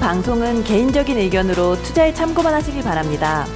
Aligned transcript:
방송은 0.00 0.64
개인적인 0.64 1.16
의견으로 1.18 1.76
투자에 1.82 2.12
참고만 2.12 2.54
하시길 2.54 2.82
바랍니다. 2.82 3.46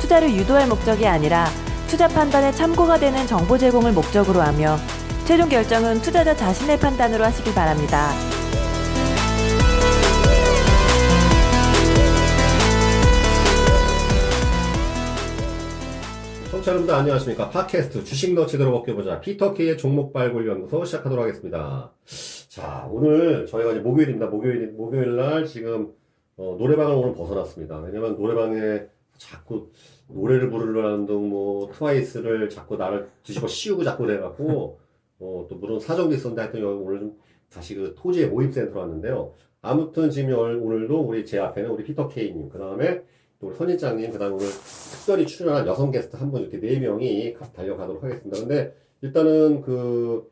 투자를 0.00 0.34
유도할 0.34 0.66
목적이 0.66 1.06
아니라 1.06 1.48
투자 1.86 2.08
판단에 2.08 2.52
참고가 2.52 2.98
되는 2.98 3.26
정보 3.26 3.58
제공을 3.58 3.92
목적으로 3.92 4.40
하며 4.40 4.76
최종 5.24 5.48
결정은 5.48 6.00
투자자 6.02 6.34
자신의 6.34 6.78
판단으로 6.80 7.24
하시길 7.24 7.54
바랍니다. 7.54 8.12
청취자 16.50 16.72
여러분들 16.72 16.94
안녕하십니까. 16.94 17.48
팟캐스트 17.50 18.04
주식 18.04 18.34
너 18.34 18.46
제대로 18.46 18.70
먹겨보자. 18.72 19.20
피터케이의 19.20 19.78
종목 19.78 20.12
발굴 20.12 20.48
연구소 20.48 20.84
시작하도록 20.84 21.24
하겠습니다. 21.24 21.92
자, 22.50 22.88
오늘 22.90 23.46
저희가 23.46 23.70
이제 23.70 23.80
목요일입니다. 23.80 24.26
목요일, 24.26 24.72
목요일 24.72 25.14
날 25.14 25.46
지금 25.46 25.92
어, 26.36 26.56
노래방을 26.58 26.96
오늘 26.96 27.14
벗어났습니다. 27.14 27.78
왜냐면 27.78 28.16
노래방에 28.16 28.86
자꾸 29.18 29.70
노래를 30.08 30.50
부르려는 30.50 31.06
등 31.06 31.28
뭐 31.30 31.70
트와이스를 31.72 32.48
자꾸 32.48 32.76
나를 32.76 33.08
뒤집어 33.22 33.46
씌우고 33.46 33.84
자꾸 33.84 34.04
그래갖고 34.04 34.80
어, 35.20 35.46
또 35.48 35.54
물론 35.54 35.78
사정도 35.78 36.12
있었는데 36.12 36.40
하여튼 36.42 36.60
여기 36.60 36.82
오늘 36.82 36.98
좀 36.98 37.18
다시 37.52 37.76
그 37.76 37.94
토지의 37.96 38.30
모임센터로 38.30 38.80
왔는데요. 38.80 39.32
아무튼 39.62 40.10
지금 40.10 40.36
오늘- 40.36 40.56
오늘도 40.56 41.02
우리 41.02 41.24
제 41.24 41.38
앞에는 41.38 41.70
우리 41.70 41.84
피터 41.84 42.08
케이님, 42.08 42.48
그 42.48 42.58
다음에 42.58 43.02
또 43.38 43.46
우리 43.46 43.54
선인장님, 43.54 44.10
그 44.10 44.18
다음에 44.18 44.34
오늘 44.34 44.46
특별히 44.48 45.24
출연한 45.24 45.68
여성 45.68 45.92
게스트 45.92 46.16
한 46.16 46.32
분 46.32 46.40
이렇게 46.42 46.58
네 46.58 46.80
명이 46.80 47.34
가- 47.34 47.52
달려가도록 47.52 48.02
하겠습니다. 48.02 48.40
근데 48.40 48.74
일단은 49.02 49.60
그, 49.60 50.28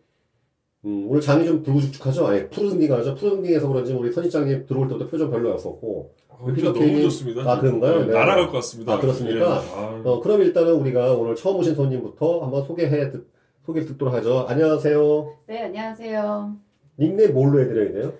음, 0.84 1.06
오늘 1.08 1.20
장이 1.20 1.44
좀 1.44 1.62
불구죽죽하죠? 1.62 2.26
아니, 2.28 2.48
푸른 2.48 2.78
딩 2.78 2.92
하죠? 2.92 3.14
푸른딩해서 3.16 3.66
그런지 3.68 3.92
우리 3.92 4.12
선인장님 4.12 4.66
들어올 4.66 4.86
때부터 4.88 5.08
표정 5.08 5.30
별로였었고. 5.30 6.14
어, 6.28 6.52
피터 6.52 6.72
너무 6.72 6.86
케이님- 6.86 7.02
좋습니다. 7.02 7.50
아, 7.50 7.58
그런가요? 7.60 8.00
네, 8.00 8.06
네. 8.06 8.12
날아갈 8.12 8.46
것 8.46 8.52
같습니다. 8.52 8.94
아, 8.94 9.00
그렇습니까? 9.00 9.40
예. 9.40 9.70
아, 9.74 10.02
어, 10.04 10.20
그럼 10.20 10.40
일단은 10.42 10.74
우리가 10.74 11.14
오늘 11.14 11.34
처음 11.34 11.56
오신 11.56 11.74
손님부터 11.74 12.40
한번 12.44 12.64
소개해, 12.64 13.10
듣- 13.10 13.26
소개 13.66 13.84
듣도록 13.84 14.14
하죠. 14.14 14.46
안녕하세요. 14.48 15.36
네, 15.48 15.64
안녕하세요. 15.64 16.56
닉네임 17.00 17.34
뭘로 17.34 17.60
해드려야 17.60 17.92
돼요? 17.92 18.12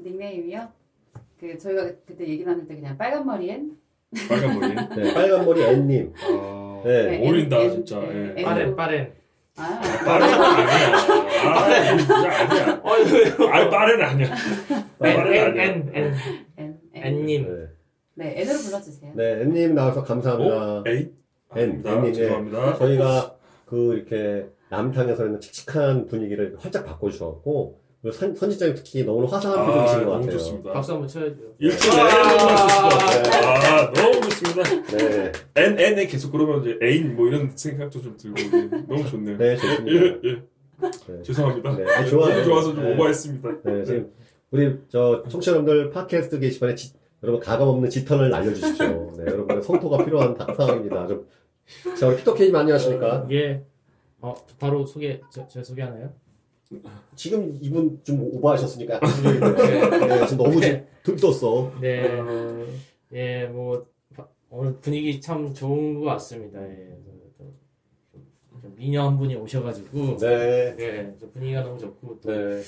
닉네임이요? 0.00 0.68
그 1.38 1.56
저희가 1.58 1.84
그때 2.04 2.26
얘기 2.26 2.44
나눌 2.44 2.66
때 2.66 2.74
그냥 2.74 2.96
빨간 2.98 3.24
머리엔 3.26 3.76
빨간 4.28 4.58
머리. 4.60 4.74
네, 4.74 5.14
빨간 5.14 5.44
머리 5.44 5.62
앤님. 5.62 6.12
아, 6.16 6.82
네. 6.84 7.24
어울린다 7.24 7.60
N, 7.60 7.70
진짜. 7.70 8.02
N, 8.02 8.34
예. 8.38 8.42
빠른 8.42 8.74
아, 9.56 9.80
빠른 10.04 10.26
아니야. 10.26 10.66
아, 11.52 11.96
진짜 11.96 12.14
아니야. 12.14 12.80
어 12.82 12.92
왜요? 12.94 13.48
아, 13.50 13.70
빠른 13.70 14.02
아니야. 14.02 14.34
빠른 14.98 15.58
아니야. 15.58 15.64
N, 15.64 15.92
N. 16.56 16.80
N님 16.94 17.68
네, 18.14 18.24
네, 18.34 18.40
N으로 18.42 18.58
불러주세요. 18.58 19.12
네 19.14 19.42
앤님 19.42 19.74
나와서 19.74 20.02
감사합니다. 20.02 20.56
어? 20.56 20.84
N, 20.86 21.12
아, 21.50 21.58
N님, 21.58 22.02
네. 22.02 22.12
죄송합니다. 22.12 22.74
저희가 22.78 23.36
그 23.66 23.94
이렇게 23.94 24.48
남탕에서 24.70 25.26
있는 25.26 25.40
칙칙한 25.40 26.06
분위기를 26.06 26.56
활짝 26.58 26.84
그리고 26.86 27.81
선, 28.10 28.34
선지장님 28.34 28.74
특히 28.76 29.04
너무 29.04 29.24
화사한 29.26 29.64
표정이신 29.64 29.98
것 29.98 30.04
너무 30.04 30.12
같아요. 30.22 30.30
좋습니다. 30.32 30.72
박수 30.72 30.92
한번 30.92 31.08
쳐야죠. 31.08 31.36
일주 31.60 31.90
아, 31.92 32.98
내내 32.98 33.36
아, 33.36 33.92
너무 33.92 34.20
좋습니다. 34.22 34.62
네, 34.96 35.32
N, 35.54 35.78
N에 35.78 36.06
계속 36.06 36.32
그러면 36.32 36.62
이제 36.62 36.78
애인 36.82 37.14
뭐 37.14 37.28
이런 37.28 37.52
생각도 37.54 38.02
좀 38.02 38.16
들고 38.16 38.36
너무 38.88 39.08
좋네요. 39.08 39.38
네 39.38 39.52
예, 39.52 39.56
좋습니다. 39.56 40.28
예. 40.28 40.42
네. 41.06 41.22
죄송합니다. 41.22 41.76
네, 41.76 41.84
아니, 41.92 42.10
좋아요. 42.10 42.32
너무 42.34 42.44
좋아서 42.44 42.74
좀 42.74 42.82
네. 42.84 42.94
오버했습니다. 42.94 43.48
네, 43.64 43.84
지금 43.84 44.12
우리 44.50 44.78
저 44.88 45.22
청취자 45.28 45.52
여러분들 45.52 45.90
팟캐스트 45.90 46.40
게시판에 46.40 46.74
지- 46.74 46.92
여러분 47.22 47.40
가감 47.40 47.68
없는 47.68 47.88
지턴을 47.88 48.30
날려주십시오. 48.30 49.12
네, 49.16 49.26
여러분의 49.30 49.62
성토가 49.62 50.04
필요한 50.04 50.34
다- 50.34 50.52
상황입니다. 50.56 51.06
좀 51.06 51.24
자, 51.96 52.08
우리 52.08 52.16
피터케이님 52.16 52.56
안녕하십니까? 52.56 53.28
예. 53.30 53.62
어 54.20 54.34
바로 54.58 54.84
소개 54.86 55.20
제, 55.30 55.46
제가 55.46 55.62
소개하나요? 55.62 56.12
지금 57.14 57.58
이분 57.60 58.00
좀 58.04 58.20
오버하셨으니까 58.22 58.94
약간 58.94 59.10
네, 60.08 60.26
지금 60.26 60.44
너무 60.44 60.60
지금 60.60 60.86
들떴어. 61.02 61.72
네. 61.80 62.08
예, 63.12 63.46
뭐 63.46 63.86
바- 64.16 64.26
오늘 64.50 64.74
분위기 64.80 65.20
참 65.20 65.52
좋은 65.52 66.00
것 66.00 66.06
같습니다. 66.06 66.60
예. 66.62 66.88
좀- 67.38 67.52
좀 68.62 68.74
미녀 68.76 69.04
한 69.06 69.18
분이 69.18 69.34
오셔가지고 69.36 70.16
네, 70.18 70.74
예, 70.78 71.14
좀 71.18 71.30
분위기가 71.32 71.62
너무 71.62 71.78
좋고 71.78 72.20
또 72.20 72.30
네, 72.30 72.62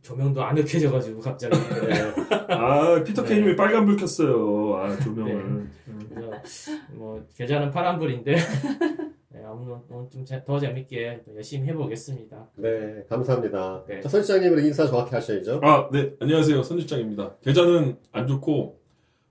조명도 0.00 0.42
아늑해져가지고 0.42 1.20
갑자기 1.20 1.56
네. 1.56 2.24
아, 2.48 3.02
피터 3.04 3.24
케이님이 3.24 3.56
빨간불 3.56 3.96
켰어요. 3.96 4.76
아, 4.76 4.96
조명을. 4.98 5.32
음. 5.34 5.72
그래서 6.14 6.72
뭐 6.92 7.24
계좌는 7.36 7.70
파란불인데 7.70 8.34
네, 8.34 8.40
아무튼 9.44 9.80
오늘 9.90 10.08
좀 10.10 10.24
더 10.44 10.58
재밌게 10.60 11.22
또 11.24 11.34
열심히 11.36 11.68
해보겠습니다. 11.68 12.48
네, 12.56 13.04
감사합니다. 13.08 13.84
네. 13.86 14.00
자, 14.00 14.08
선지장님 14.08 14.58
인사 14.60 14.86
정확히 14.86 15.14
하셔야죠. 15.14 15.60
아, 15.62 15.88
네. 15.92 16.14
안녕하세요. 16.20 16.62
선지장입니다. 16.62 17.36
계좌는 17.40 17.98
안 18.12 18.26
좋고, 18.26 18.80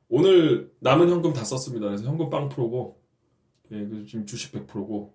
오늘 0.09 0.71
남은 0.79 1.09
현금 1.09 1.33
다 1.33 1.43
썼습니다. 1.43 1.87
그래서 1.87 2.03
현금 2.05 2.29
빵 2.29 2.49
프로고, 2.49 2.99
예, 3.71 3.85
그래서 3.85 4.05
지금 4.05 4.25
주식 4.25 4.51
100%고, 4.53 5.13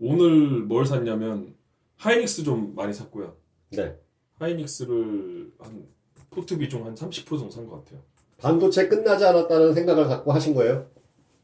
오늘 0.00 0.60
뭘 0.64 0.84
샀냐면, 0.86 1.54
하이닉스 1.96 2.42
좀 2.44 2.74
많이 2.74 2.92
샀고요. 2.92 3.36
네. 3.70 3.96
하이닉스를 4.38 5.52
한, 5.58 5.86
포트 6.30 6.56
비중 6.58 6.84
한30% 6.84 7.26
정도 7.28 7.50
산 7.50 7.66
것 7.68 7.84
같아요. 7.84 8.00
반도체 8.38 8.88
끝나지 8.88 9.24
않았다는 9.24 9.74
생각을 9.74 10.08
갖고 10.08 10.32
하신 10.32 10.54
거예요? 10.54 10.90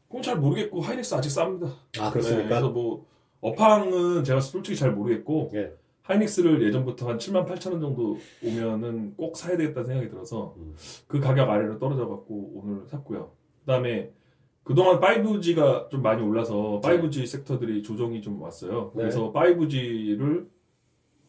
그건 0.09 0.21
잘 0.21 0.37
모르겠고, 0.37 0.81
하이닉스 0.81 1.15
아직 1.15 1.29
쌉니다. 1.29 1.67
아, 1.99 2.05
네, 2.05 2.11
그렇습니까? 2.11 2.49
그래서 2.49 2.69
뭐, 2.69 3.05
어팡은 3.41 4.23
제가 4.23 4.41
솔직히 4.41 4.75
잘 4.77 4.91
모르겠고, 4.91 5.51
예. 5.53 5.71
하이닉스를 6.09 6.63
예전부터 6.63 7.07
한 7.07 7.17
7만 7.19 7.47
8천 7.47 7.71
원 7.71 7.81
정도 7.81 8.17
오면은 8.43 9.13
꼭 9.15 9.37
사야 9.37 9.55
되겠다는 9.55 9.87
생각이 9.87 10.09
들어서 10.09 10.55
음. 10.57 10.75
그 11.07 11.19
가격 11.19 11.47
아래로 11.49 11.77
떨어져 11.77 12.07
갖고 12.07 12.51
오늘 12.55 12.87
샀고요. 12.87 13.31
그 13.61 13.65
다음에 13.67 14.11
그동안 14.63 14.99
5G가 14.99 15.89
좀 15.91 16.01
많이 16.01 16.23
올라서 16.23 16.81
5G 16.83 17.27
섹터들이 17.27 17.83
조정이 17.83 18.23
좀 18.23 18.41
왔어요. 18.41 18.91
네. 18.95 19.03
그래서 19.03 19.31
5G를 19.31 20.47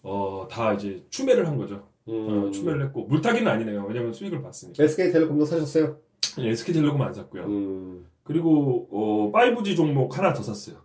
어, 0.03 0.49
다 0.51 0.73
이제 0.73 1.05
추매를 1.11 1.47
한 1.47 1.59
거죠. 1.59 1.87
어, 2.07 2.13
음. 2.13 2.53
추매를 2.53 2.87
했고 2.87 3.05
물타기는 3.05 3.51
아니네요. 3.51 3.85
왜냐면 3.87 4.15
수익을 4.15 4.41
봤으니까. 4.41 4.83
SK텔레콤도 4.83 5.45
사셨어요? 5.45 5.99
SK텔레콤 6.39 7.01
안 7.03 7.13
샀고요. 7.13 7.45
음. 7.45 8.07
그리고 8.31 8.87
어, 8.93 9.33
5G 9.33 9.75
종목 9.75 10.17
하나 10.17 10.33
더 10.33 10.41
샀어요. 10.41 10.77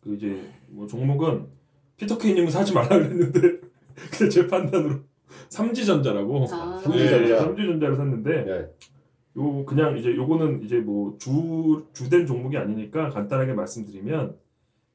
그 0.00 0.14
이제 0.14 0.40
뭐 0.68 0.86
종목은 0.86 1.46
피터 1.98 2.16
케이님은 2.16 2.50
사지 2.50 2.72
말라 2.72 2.88
그랬는데 2.88 3.60
근데 4.10 4.28
제 4.30 4.46
판단으로 4.46 5.00
삼지전자라고 5.50 6.44
아, 6.50 6.78
삼지전자. 6.78 7.18
네, 7.18 7.38
삼지전자를 7.38 7.96
샀는데 7.96 8.44
네. 8.44 8.68
요 9.36 9.64
그냥 9.66 9.98
이제 9.98 10.16
요거는 10.16 10.62
이제 10.62 10.78
뭐 10.80 11.18
주 11.18 11.84
주된 11.92 12.26
종목이 12.26 12.56
아니니까 12.56 13.10
간단하게 13.10 13.52
말씀드리면 13.52 14.36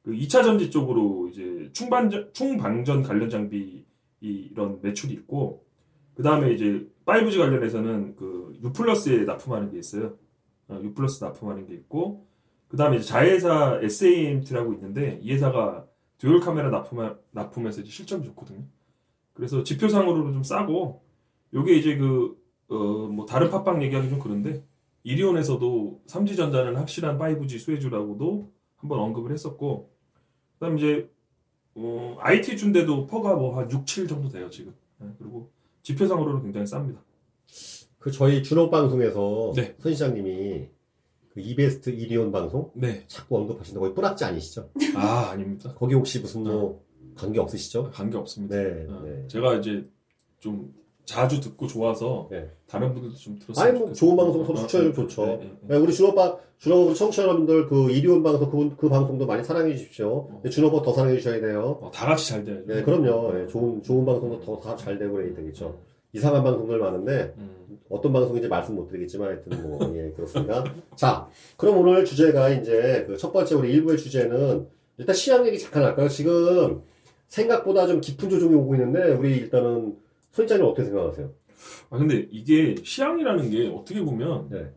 그 0.02 0.10
2차 0.10 0.42
전지 0.42 0.70
쪽으로 0.72 1.28
이제 1.28 1.70
충반전 1.72 2.30
충방전 2.32 3.04
관련 3.04 3.30
장비 3.30 3.84
이 4.20 4.48
이런 4.50 4.80
매출이 4.82 5.12
있고 5.12 5.64
그 6.14 6.24
다음에 6.24 6.52
이제 6.52 6.84
5G 7.04 7.38
관련해서는 7.38 8.16
그 8.16 8.58
유플러스에 8.64 9.22
납품하는 9.24 9.70
게 9.70 9.78
있어요. 9.78 10.14
어, 10.68 10.80
유플러스 10.82 11.22
납품하는 11.24 11.66
게 11.66 11.74
있고 11.74 12.26
그 12.68 12.76
다음에 12.76 13.00
자회사 13.00 13.78
SAMT라고 13.82 14.72
있는데 14.74 15.18
이 15.22 15.32
회사가 15.32 15.86
dual 16.18 16.40
카메라 16.40 16.70
납품 16.70 17.16
납품해서 17.32 17.82
이제 17.82 17.90
실적이 17.90 18.24
좋거든요. 18.26 18.64
그래서 19.34 19.62
지표상으로는 19.62 20.32
좀 20.32 20.42
싸고 20.42 21.02
요게 21.54 21.74
이제 21.76 21.96
그 21.96 22.36
어, 22.68 22.74
뭐, 22.74 23.26
다른 23.26 23.50
팟빵 23.50 23.82
얘기하기 23.82 24.08
좀 24.10 24.18
그런데, 24.18 24.64
이리온에서도 25.04 26.02
삼지전자는 26.06 26.74
확실한 26.76 27.16
5G 27.18 27.60
수혜주라고도 27.60 28.52
한번 28.76 28.98
언급을 29.00 29.30
했었고, 29.32 29.90
그 30.54 30.58
다음 30.58 30.76
이제, 30.78 31.08
어, 31.76 32.16
IT 32.20 32.56
준데도 32.56 33.06
PER가 33.06 33.36
뭐 33.36 33.56
한 33.56 33.70
6, 33.70 33.86
7 33.86 34.08
정도 34.08 34.28
돼요, 34.28 34.50
지금. 34.50 34.74
네, 34.98 35.08
그리고 35.18 35.50
지표상으로는 35.82 36.42
굉장히 36.42 36.66
쌉니다. 36.66 36.98
그 37.98 38.10
저희 38.10 38.42
준옥 38.42 38.70
방송에서 38.70 39.52
네. 39.56 39.74
선 39.78 39.92
시장님이 39.92 40.68
그 41.30 41.40
이베스트 41.40 41.90
이리온 41.90 42.32
방송 42.32 42.70
네. 42.74 43.04
자꾸 43.08 43.36
언급하신다고 43.36 43.84
거기 43.84 43.94
뿌락지 43.94 44.24
아니시죠? 44.24 44.70
아, 44.94 45.30
아닙니다. 45.32 45.74
거기 45.74 45.94
혹시 45.94 46.20
무슨 46.20 46.44
뭐 46.44 46.82
관계 47.14 47.40
없으시죠? 47.40 47.90
관계 47.92 48.16
없습니다. 48.16 48.56
네, 48.56 48.86
어, 48.88 49.02
네. 49.04 49.26
제가 49.28 49.56
이제 49.56 49.86
좀 50.38 50.72
자주 51.04 51.40
듣고 51.40 51.66
좋아서 51.66 52.28
네. 52.30 52.50
다른 52.66 52.92
분들도 52.92 53.16
좀 53.16 53.38
들었으면 53.38 53.68
아니 53.68 53.78
뭐. 53.78 53.92
좋은 53.92 54.16
방송 54.16 54.44
서로 54.44 54.58
어, 54.58 54.62
추천해 54.62 54.88
네, 54.88 54.92
주면 54.92 55.08
좋죠. 55.08 55.26
네, 55.26 55.36
네, 55.36 55.44
네. 55.44 55.58
네, 55.68 55.76
우리 55.76 55.92
준호빠, 55.92 56.36
우리 56.66 56.94
청취자 56.94 57.22
여러분들 57.22 57.68
그 57.68 57.90
이리온 57.90 58.22
방송 58.22 58.50
그, 58.50 58.76
그 58.76 58.88
방송도 58.88 59.26
많이 59.26 59.44
사랑해 59.44 59.76
주십시오. 59.76 60.28
어. 60.30 60.40
네, 60.42 60.50
준호빠 60.50 60.82
더 60.82 60.92
사랑해 60.92 61.16
주셔야 61.16 61.40
돼요. 61.40 61.78
어, 61.80 61.90
다 61.90 62.06
같이 62.06 62.28
잘 62.28 62.44
돼야죠. 62.44 62.66
네, 62.66 62.82
그럼요. 62.82 63.32
네, 63.32 63.46
좋은 63.46 63.82
좋은 63.82 64.04
방송도 64.04 64.40
더다잘 64.40 64.98
되고 64.98 65.14
그래야 65.14 65.34
되겠죠. 65.34 65.80
이상한 66.12 66.42
방송들 66.42 66.78
많은데 66.78 67.34
음. 67.38 67.75
어떤 67.88 68.12
방송인지 68.12 68.48
말씀 68.48 68.74
못 68.74 68.88
드리겠지만 68.88 69.28
하여튼 69.28 69.62
뭐, 69.62 69.94
예, 69.96 70.10
그렇습니다. 70.12 70.64
자, 70.96 71.28
그럼 71.56 71.78
오늘 71.78 72.04
주제가 72.04 72.50
이제 72.50 73.04
그 73.06 73.16
첫 73.16 73.32
번째 73.32 73.54
우리 73.54 73.72
일부의 73.72 73.98
주제는 73.98 74.66
일단 74.98 75.14
시향 75.14 75.46
얘기 75.46 75.58
잠깐 75.58 75.84
할까요? 75.84 76.08
지금 76.08 76.82
생각보다 77.28 77.86
좀 77.86 78.00
깊은 78.00 78.28
조정이 78.30 78.54
오고 78.54 78.74
있는데 78.76 79.12
우리 79.12 79.36
일단은 79.36 79.96
손장님 80.32 80.66
어떻게 80.66 80.84
생각하세요? 80.84 81.30
아 81.90 81.98
근데 81.98 82.26
이게 82.30 82.74
시향이라는 82.84 83.50
게 83.50 83.68
어떻게 83.68 84.00
보면 84.02 84.48
네. 84.50 84.70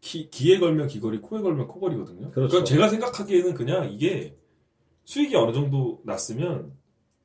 기, 0.00 0.28
기에 0.30 0.58
걸면 0.58 0.86
기거리, 0.88 1.18
코에 1.20 1.40
걸면 1.40 1.66
코걸이거든요. 1.66 2.30
그렇죠. 2.32 2.48
그러니까 2.50 2.64
제가 2.64 2.88
생각하기에는 2.88 3.54
그냥 3.54 3.90
이게 3.90 4.36
수익이 5.04 5.34
어느 5.36 5.52
정도 5.52 6.00
났으면 6.04 6.72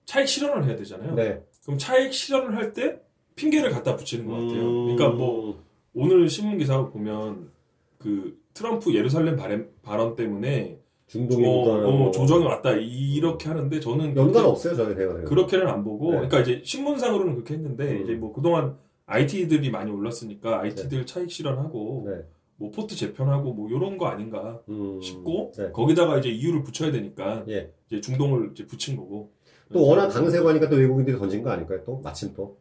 차익 0.05 0.27
실현을 0.27 0.65
해야 0.65 0.75
되잖아요. 0.77 1.13
네. 1.15 1.43
그럼 1.63 1.77
차익 1.77 2.13
실현을 2.13 2.55
할 2.55 2.73
때 2.73 3.01
핑계를 3.39 3.71
갖다 3.71 3.95
붙이는 3.95 4.27
것 4.27 4.33
같아요. 4.33 4.61
음. 4.61 4.95
그러니까 4.95 5.09
뭐 5.17 5.63
오늘 5.93 6.27
신문 6.27 6.57
기사를 6.57 6.89
보면 6.89 7.49
그 7.97 8.37
트럼프 8.53 8.93
예루살렘 8.93 9.37
발언, 9.37 9.69
발언 9.81 10.15
때문에 10.15 10.79
중동이 11.07 11.45
어, 11.45 11.49
어, 11.49 12.05
거. 12.05 12.11
조정이 12.11 12.45
왔다 12.45 12.71
이렇게 12.73 13.47
하는데 13.47 13.79
저는 13.79 14.15
연관 14.15 14.45
없어요, 14.45 14.75
저희 14.75 14.93
대화에. 14.95 15.23
그렇게는 15.23 15.67
안 15.67 15.83
보고, 15.83 16.11
네. 16.11 16.17
그러니까 16.17 16.41
이제 16.41 16.61
신문상으로는 16.63 17.33
그렇게 17.33 17.55
했는데 17.55 17.97
음. 17.97 18.03
이제 18.03 18.13
뭐 18.13 18.31
그동안 18.31 18.77
IT들이 19.07 19.71
많이 19.71 19.89
올랐으니까 19.91 20.59
IT들 20.61 21.05
차익 21.07 21.31
실현하고 21.31 22.05
네. 22.07 22.21
뭐 22.57 22.69
포트 22.69 22.95
재편하고 22.95 23.53
뭐 23.53 23.69
이런 23.69 23.97
거 23.97 24.05
아닌가 24.07 24.59
음, 24.67 24.99
싶고 25.01 25.53
네. 25.57 25.71
거기다가 25.71 26.19
이제 26.19 26.29
이유를 26.29 26.61
붙여야 26.63 26.91
되니까 26.91 27.43
예. 27.47 27.71
이제 27.87 28.01
중동을 28.01 28.51
이제 28.51 28.67
붙인 28.67 28.97
거고. 28.97 29.31
또 29.71 29.85
워낙 29.87 30.09
강세고 30.09 30.49
하니까 30.49 30.67
또 30.67 30.75
외국인들이 30.75 31.17
던진 31.17 31.43
거 31.43 31.51
아닐까요? 31.51 31.81
또 31.85 32.01
마침 32.03 32.33
또. 32.35 32.57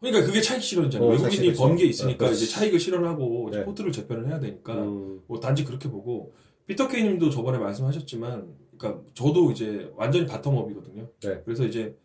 그러니까 0.00 0.26
그게 0.26 0.40
차익 0.40 0.62
실현이잖아요. 0.62 1.08
어, 1.08 1.12
외국인이 1.12 1.36
차익 1.48 1.56
번게 1.56 1.78
실현. 1.90 1.90
있으니까 1.90 2.26
어, 2.26 2.30
이제. 2.32 2.46
차익을 2.46 2.78
실현하고 2.78 3.48
네. 3.52 3.64
포트를 3.64 3.92
재편을 3.92 4.28
해야 4.28 4.38
되니까 4.40 4.74
음, 4.74 5.22
뭐 5.26 5.40
단지 5.40 5.64
그렇게 5.64 5.88
보고 5.90 6.34
피터 6.66 6.88
케이님도 6.88 7.28
저번에 7.30 7.58
말씀하셨지만, 7.58 8.54
그러니까 8.78 9.02
저도 9.14 9.50
이제 9.50 9.90
완전히 9.96 10.26
bottom-up이거든요. 10.26 11.08
네. 11.20 11.42
그래서 11.44 11.64
이제 11.64 11.96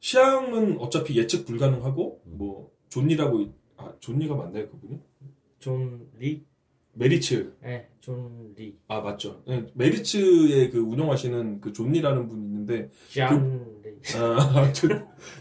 시황은 0.00 0.78
어차피 0.78 1.16
예측 1.18 1.44
불가능하고 1.44 2.22
음. 2.26 2.34
뭐 2.38 2.70
존니라고 2.88 3.40
이- 3.40 3.50
아 3.76 3.92
존니가 4.00 4.34
맞나요 4.36 4.68
그분이? 4.70 5.00
존 5.58 6.08
리? 6.18 6.44
메리츠 6.96 7.52
네, 7.62 7.88
존 8.00 8.54
리. 8.56 8.76
아 8.88 9.00
맞죠. 9.00 9.42
네, 9.46 9.66
메리츠의 9.74 10.70
그 10.70 10.78
운영하시는 10.78 11.60
그 11.60 11.72
존니라는 11.72 12.28
분이 12.28 12.42
있는데 12.44 12.90
짠 13.08 13.64
리. 13.84 13.94
아, 14.16 14.72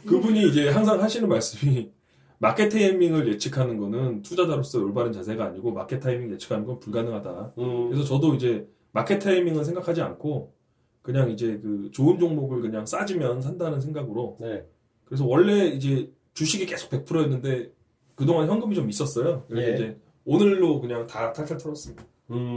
그분이 0.06 0.50
이제 0.50 0.70
항상 0.70 1.02
하시는 1.02 1.28
말씀이 1.28 1.92
마켓 2.38 2.70
타이밍을 2.70 3.28
예측하는 3.30 3.78
거는 3.78 4.22
투자자로서 4.22 4.80
올바른 4.80 5.14
자세가 5.14 5.46
아니고 5.46 5.72
마켓 5.72 6.00
타이밍 6.00 6.30
예측하는 6.32 6.66
건 6.66 6.80
불가능하다. 6.80 7.54
음, 7.58 7.90
그래서 7.90 8.04
저도 8.04 8.36
이제 8.36 8.68
마켓 8.92 9.20
타이밍은 9.20 9.64
생각하지 9.64 10.02
않고 10.02 10.54
그냥 11.02 11.30
이제 11.30 11.60
그 11.62 11.90
좋은 11.94 12.20
종목을 12.20 12.62
그냥 12.62 12.86
싸지면 12.86 13.42
산다는 13.42 13.80
생각으로 13.80 14.38
네. 14.42 14.66
그래서 15.06 15.26
원래 15.26 15.68
이제 15.68 16.12
주식이 16.34 16.66
계속 16.66 16.90
100%였는데 16.90 17.72
그동안 18.16 18.48
현금이 18.50 18.76
좀 18.76 18.90
있었어요. 18.90 19.46
그래서 19.48 19.70
예. 19.70 19.74
이제 19.76 19.98
오늘로 20.26 20.82
그냥 20.82 21.06
다 21.08 21.32
탈탈 21.32 21.58
털었습니다. 21.58 22.04
음, 22.32 22.56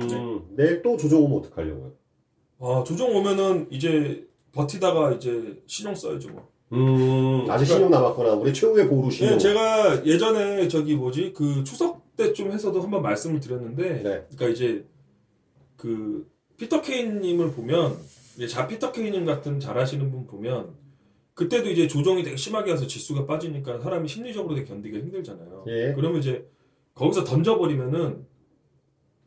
네. 0.56 0.64
내일 0.64 0.82
또 0.82 0.96
조정 0.96 1.22
오면 1.22 1.38
어떡하려고요? 1.38 1.92
아, 2.60 2.84
조정 2.84 3.14
오면은 3.14 3.68
이제 3.70 4.26
버티다가 4.52 5.12
이제 5.12 5.62
신용 5.66 5.94
써야죠 5.94 6.30
뭐. 6.30 6.48
음, 6.72 7.48
아직 7.48 7.66
신용 7.66 7.90
남았구나. 7.90 8.34
우리 8.34 8.52
최후의 8.52 8.88
보루 8.88 9.10
신용. 9.10 9.34
예, 9.34 9.38
제가 9.38 10.04
예전에 10.04 10.68
저기 10.68 10.94
뭐지 10.96 11.32
그 11.34 11.62
추석 11.64 12.16
때쯤 12.16 12.50
해서도 12.50 12.80
한번 12.82 13.02
말씀을 13.02 13.40
드렸는데, 13.40 14.02
네. 14.02 14.02
그러니까 14.02 14.48
이제 14.48 14.84
그 15.76 16.28
피터 16.56 16.82
케인님을 16.82 17.52
보면 17.52 17.96
자 18.48 18.66
피터 18.66 18.92
케인님 18.92 19.24
같은 19.24 19.60
잘하시는 19.60 20.10
분 20.10 20.26
보면 20.26 20.74
그때도 21.34 21.70
이제 21.70 21.86
조정이 21.86 22.24
되게 22.24 22.36
심하게 22.36 22.72
와서 22.72 22.86
지수가 22.86 23.26
빠지니까 23.26 23.78
사람이 23.78 24.08
심리적으로 24.08 24.56
되게 24.56 24.66
견디기가 24.66 25.00
힘들잖아요. 25.04 25.64
예. 25.68 25.92
그러면 25.94 26.18
이제 26.18 26.48
거기서 26.98 27.24
던져버리면은 27.24 28.26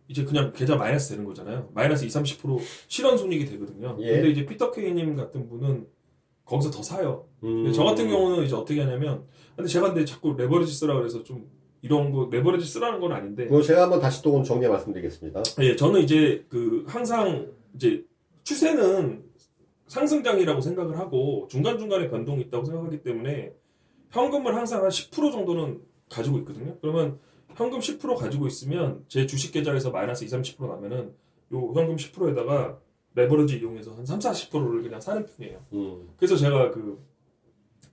이제 0.08 0.26
그냥 0.26 0.52
계좌 0.54 0.76
마이너스 0.76 1.10
되는 1.10 1.24
거잖아요. 1.24 1.70
마이너스 1.74 2.04
20, 2.04 2.22
30% 2.42 2.60
실현 2.90 3.18
손익이 3.18 3.46
되거든요. 3.46 3.98
예. 4.02 4.12
근데 4.12 4.30
이제 4.30 4.46
피터 4.46 4.72
케이님 4.72 5.16
같은 5.16 5.48
분은 5.48 5.88
거기서 6.44 6.70
더 6.70 6.84
사요. 6.84 7.28
음, 7.44 7.72
저 7.72 7.86
같은 7.86 8.10
경우는 8.10 8.44
이제 8.44 8.54
어떻게 8.54 8.82
하냐면, 8.82 9.24
근데 9.56 9.70
제가 9.70 9.94
근데 9.94 10.04
자꾸 10.04 10.36
레버리지 10.38 10.74
쓰라 10.74 10.96
그래서 10.96 11.24
좀 11.24 11.50
이런 11.82 12.12
거 12.12 12.28
레버리지 12.30 12.70
쓰라는 12.70 13.00
건 13.00 13.14
아닌데, 13.14 13.46
그거 13.46 13.62
제가 13.62 13.84
한번 13.84 14.02
다시 14.02 14.22
또 14.22 14.44
정리해 14.44 14.70
말씀드리겠습니다. 14.70 15.42
예, 15.62 15.78
저는 15.78 16.02
이제 16.02 16.46
그 16.50 16.84
항상 16.88 17.50
이제 17.76 18.04
추세는 18.44 19.24
상승장이라고 19.88 20.60
생각을 20.60 21.00
하고 21.00 21.48
중간 21.50 21.80
중간에 21.80 22.10
변동이 22.10 22.42
있다고 22.42 22.66
생각하기 22.66 23.02
때문에 23.04 23.54
현금을 24.10 24.56
항상 24.56 24.84
한 24.84 24.90
10% 24.90 25.32
정도는 25.32 25.82
가지고 26.10 26.38
있거든요. 26.40 26.78
그러면 26.82 27.18
현금 27.56 27.80
10% 27.80 28.16
가지고 28.16 28.48
있으면 28.48 29.04
제 29.08 29.26
주식 29.26 29.52
계좌에서 29.52 29.92
마이너스 29.92 30.24
20, 30.24 30.42
30% 30.58 30.68
나면은 30.68 31.14
요 31.54 31.72
현금 31.74 31.96
10%에다가 31.96 32.80
레버리지 33.16 33.58
이용해서 33.58 33.92
한 33.94 34.06
3, 34.06 34.20
40%를 34.20 34.84
그냥 34.84 35.02
사는 35.02 35.26
편이에요. 35.26 35.60
음, 35.74 36.10
그래서 36.18 36.36
제가 36.38 36.72
그 36.72 37.04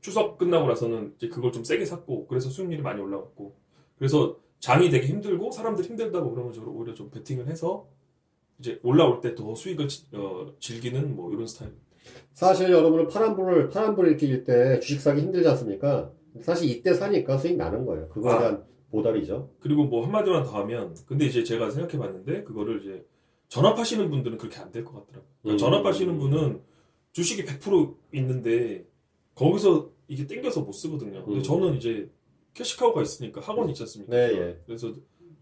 추석 0.01 0.39
끝나고 0.39 0.69
나서는 0.69 1.15
이제 1.17 1.29
그걸 1.29 1.51
좀 1.51 1.65
세게 1.65 1.85
샀고 1.85 2.27
그래서 2.29 2.49
수익률이 2.49 2.83
많이 2.83 3.01
올라갔고 3.01 3.57
그래서 3.99 4.37
장이 4.61 4.91
되게 4.91 5.07
힘들고 5.09 5.51
사람들 5.51 5.85
힘들다고 5.85 6.31
그러면 6.31 6.53
저 6.53 6.63
오히려 6.63 6.95
좀 6.95 7.11
베팅을 7.11 7.49
해서 7.49 7.87
이제 8.61 8.79
올라올 8.83 9.21
때 9.21 9.35
더 9.35 9.55
수익을 9.55 9.89
지- 9.89 10.07
어, 10.13 10.47
즐기는 10.61 11.15
뭐 11.17 11.33
이런 11.33 11.47
스타일. 11.47 11.73
사실 12.33 12.71
여러분은 12.71 13.09
파란불을, 13.09 13.69
파란불을 13.69 14.23
일때 14.23 14.81
주식 14.81 15.01
사기 15.01 15.21
힘들지 15.23 15.49
않습니까? 15.49 16.11
사실 16.43 16.69
이때 16.71 16.95
사니까 16.95 17.37
수익 17.39 17.57
나는 17.57 17.85
거예요. 17.85 18.07
그거에 18.07 18.33
아. 18.33 18.39
대한 18.39 18.65
보답이죠. 18.90 19.50
그리고 19.61 19.85
뭐 19.85 20.05
한마디만 20.05 20.44
더 20.44 20.50
하면 20.61 20.96
근데 21.06 21.26
이제 21.26 21.44
제가 21.44 21.70
생각해 21.70 21.99
봤는데 21.99 22.44
그거를 22.44 22.81
이제 22.82 23.06
전업하시는 23.49 24.11
분들은 24.11 24.38
그렇게 24.38 24.58
안 24.58 24.70
될 24.73 24.85
것 24.85 24.93
같더라고요. 24.94 25.31
그러니까 25.43 25.55
음. 25.55 25.58
전업하시는 25.58 26.19
분은 26.19 26.62
주식이 27.12 27.44
100% 27.44 27.94
있는데 28.14 28.87
거기서 29.35 29.90
이게 30.09 30.26
땡겨서 30.26 30.62
못 30.62 30.73
쓰거든요. 30.73 31.25
근데 31.25 31.40
음. 31.40 31.42
저는 31.42 31.76
이제 31.76 32.11
cash 32.55 32.76
cow가 32.76 33.02
있으니까 33.02 33.40
학원이 33.40 33.73
있지 33.73 33.83
않습니까? 33.83 34.14
네, 34.14 34.33
예. 34.35 34.61
그래서 34.66 34.92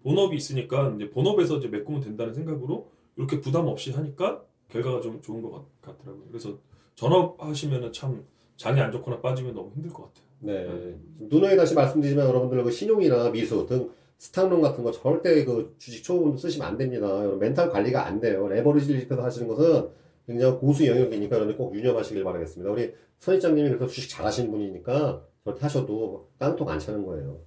본업이 0.03 0.37
있으니까 0.37 0.93
이제 0.97 1.11
본업에서 1.11 1.59
이제 1.59 1.69
메꾸면 1.69 2.01
된다는 2.01 2.35
생각으로 2.35 2.91
이렇게 3.17 3.41
부담 3.41 3.67
없이 3.67 3.91
하니까 3.93 4.45
결과가 4.69 5.01
좀 5.01 5.23
좋은 5.23 5.41
것 5.43 5.51
같, 5.51 5.65
같더라고요. 5.83 6.25
그래서 6.29 6.59
전업 6.95 7.43
하시면은 7.43 7.93
참 7.93 8.25
장이 8.57 8.81
안 8.81 8.93
좋거나 8.93 9.21
빠지면 9.21 9.55
너무 9.55 9.71
힘들 9.75 9.91
것 9.93 10.05
같아요. 10.05 10.26
네. 10.41 10.99
누누이 11.21 11.57
다시 11.57 11.75
말씀드리지만 11.75 12.27
여러분들 12.27 12.63
그 12.63 12.71
신용이나 12.71 13.31
미수 13.31 13.67
등 13.67 13.91
stock 14.19 14.43
loan 14.43 14.63
같은 14.63 14.83
거 14.83 14.91
절대 14.93 15.45
그 15.45 15.75
주식 15.79 16.03
초보분들 16.03 16.39
쓰시면 16.39 16.67
안 16.67 16.77
됩니다. 16.77 17.07
여러분 17.07 17.39
멘탈 17.39 17.71
관리가 17.71 18.07
안 18.07 18.21
돼요. 18.21 18.49
레버리지를 18.49 19.03
입혀서 19.03 19.23
하시는 19.23 19.49
것은 19.49 19.89
굉장히 20.27 20.59
고수 20.59 20.87
영역이니까 20.87 21.37
여러분 21.37 21.57
꼭 21.57 21.75
유념하시길 21.75 22.25
바라겠습니다. 22.25 22.71
우리 22.71 22.95
선입장님이 23.19 23.69
그래서 23.69 23.87
주식 23.87 24.11
잘하시는 24.11 24.51
분이니까 24.51 25.23
저렇게 25.45 25.61
하셔도 25.61 26.29
깡통 26.39 26.69
안 26.69 26.79
차는 26.79 27.05
거예요. 27.07 27.41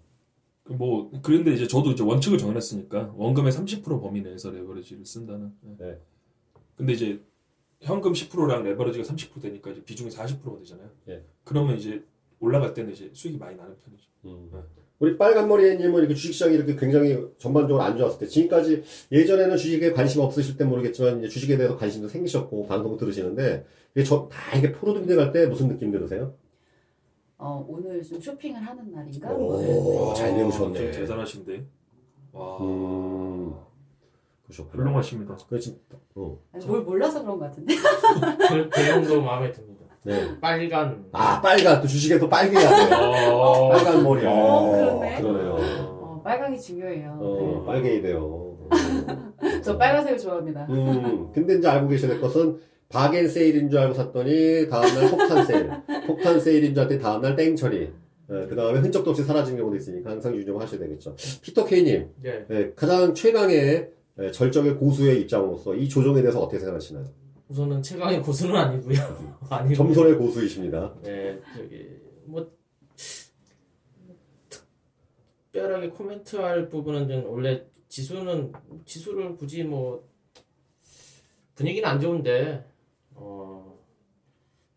그뭐 0.63 1.12
그런데 1.24 1.51
이제 1.53 1.67
저도 1.67 1.91
이제 1.91 2.03
원칙을 2.03 2.38
정했으니까 2.38 3.13
원금의 3.17 3.51
30% 3.51 4.01
범위 4.01 4.22
내에서 4.22 4.51
레버리지를 4.51 5.05
쓴다는. 5.05 5.51
네. 5.62 5.75
네. 5.79 6.01
근데 6.75 6.93
이제 6.93 7.22
현금 7.81 8.13
10%랑 8.13 8.63
레버리지가 8.63 9.03
30% 9.03 9.41
되니까 9.41 9.72
이제 9.72 9.84
비중이 9.84 10.10
40%가 10.10 10.60
되잖아요. 10.60 10.89
예. 11.10 11.25
그러면 11.43 11.77
이제 11.77 12.03
올라갈 12.39 12.74
때는 12.74 12.93
이제 12.93 13.10
수익이 13.13 13.38
많이 13.38 13.55
나는 13.55 13.75
편이죠. 13.84 14.05
음. 14.25 14.50
네. 14.53 14.60
우리 15.00 15.17
빨간머리님은 15.17 16.00
이렇게 16.00 16.13
주식시장이 16.13 16.55
이렇게 16.55 16.75
굉장히 16.75 17.25
전반적으로 17.38 17.81
안 17.84 17.98
좋았을 17.98 18.19
때, 18.19 18.27
지금까지 18.27 18.84
예전에는 19.12 19.55
주식에 19.55 19.93
관심 19.93 20.22
없으실 20.22 20.58
때 20.58 20.65
모르겠지만, 20.65 21.19
이제 21.19 21.29
주식에 21.29 21.55
대해서 21.55 21.77
관심도 21.77 22.10
생기셨고, 22.10 22.67
방송 22.67 22.98
들으시는데, 22.98 23.65
이게 23.96 24.03
저, 24.03 24.27
다 24.29 24.58
이게 24.58 24.74
포로딩 24.74 25.05
돼갈 25.05 25.31
때 25.31 25.46
무슨 25.48 25.69
느낌 25.69 25.91
들으세요? 25.91 26.34
어, 27.38 27.65
오늘 27.69 28.03
좀 28.03 28.19
쇼핑을 28.19 28.62
하는 28.62 28.91
날인가? 28.91 29.31
오, 29.31 30.13
잘 30.13 30.31
와, 30.31 30.36
배우셨네. 30.36 30.91
좀 30.91 31.01
대단하신데. 31.01 31.65
와, 32.34 32.58
음. 32.58 33.53
훌륭하십니다. 34.50 35.38
그렇지. 35.48 35.79
어. 36.15 36.38
뭘 36.65 36.81
몰라서 36.81 37.22
그런 37.22 37.39
것 37.39 37.46
같은데. 37.46 37.75
그, 38.72 38.86
정도 38.86 39.22
마음에 39.22 39.51
듭니다. 39.51 39.79
네. 40.10 40.39
빨간. 40.42 41.06
아, 41.12 41.39
빨간, 41.39 41.82
또 41.82 41.88
주식에 41.88 42.18
또 42.18 42.28
빨개야 42.28 42.88
돼. 42.89 42.96
어, 42.96 43.70
빨간 43.70 44.04
머리. 44.04 44.25
어, 44.25 44.72
그러네. 44.72 45.22
그러네요. 45.22 45.51
어, 45.54 46.22
빨강이 46.24 46.60
중요해요. 46.60 47.18
어, 47.22 47.63
빨개야 47.66 48.01
돼요. 48.01 48.58
네. 48.72 49.62
저 49.62 49.78
빨간색을 49.78 50.18
좋아합니다. 50.18 50.66
음, 50.70 51.32
근데 51.34 51.56
이제 51.56 51.68
알고 51.68 51.88
계셔야 51.89 52.12
될 52.12 52.22
것은 52.22 52.58
박앤 52.89 53.28
세일인 53.28 53.70
줄 53.70 53.80
알고 53.80 53.94
샀더니 53.94 54.68
다음날 54.68 55.12
폭탄 55.12 55.46
세일. 55.46 55.70
폭탄 56.08 56.39
세일인 56.39 56.74
줄 56.74 56.80
알았더니 56.80 57.00
다음날 57.01 57.36
땡 57.36 57.56
처리. 57.56 57.92
예, 58.32 58.46
그 58.48 58.56
다음에 58.56 58.80
흔적도 58.80 59.10
없이 59.12 59.24
사라진 59.24 59.58
경우도 59.58 59.75
있으니까 59.78 60.12
항상 60.12 60.36
유념하셔야 60.36 60.80
되겠죠. 60.80 61.16
피터 61.42 61.66
케이님, 61.66 62.08
예. 62.25 62.46
예, 62.51 62.72
가장 62.75 63.13
최강의 63.13 63.89
예, 64.22 64.32
절정의 64.32 64.75
고수의 64.75 65.22
입장으로서 65.22 65.74
이 65.75 65.88
조정에 65.88 66.22
대해서 66.22 66.39
어떻게 66.39 66.60
생각하시나요? 66.60 67.06
우선은 67.50 67.82
최강의 67.82 68.22
고수는 68.22 68.56
아니고요. 68.56 68.98
아니고. 69.50 69.75
점선의 69.75 70.18
고수이십니다. 70.18 70.96
네, 71.01 71.41
저기 71.58 72.00
뭐 72.25 72.50
특별하게 75.51 75.89
코멘트할 75.89 76.70
부분은 76.70 77.08
좀 77.08 77.25
원래 77.32 77.65
지수는 77.88 78.53
지수를 78.86 79.36
굳이 79.36 79.63
뭐 79.63 80.08
분위기는 81.56 81.89
안 81.89 82.00
좋은데 82.00 82.63
어 83.15 83.79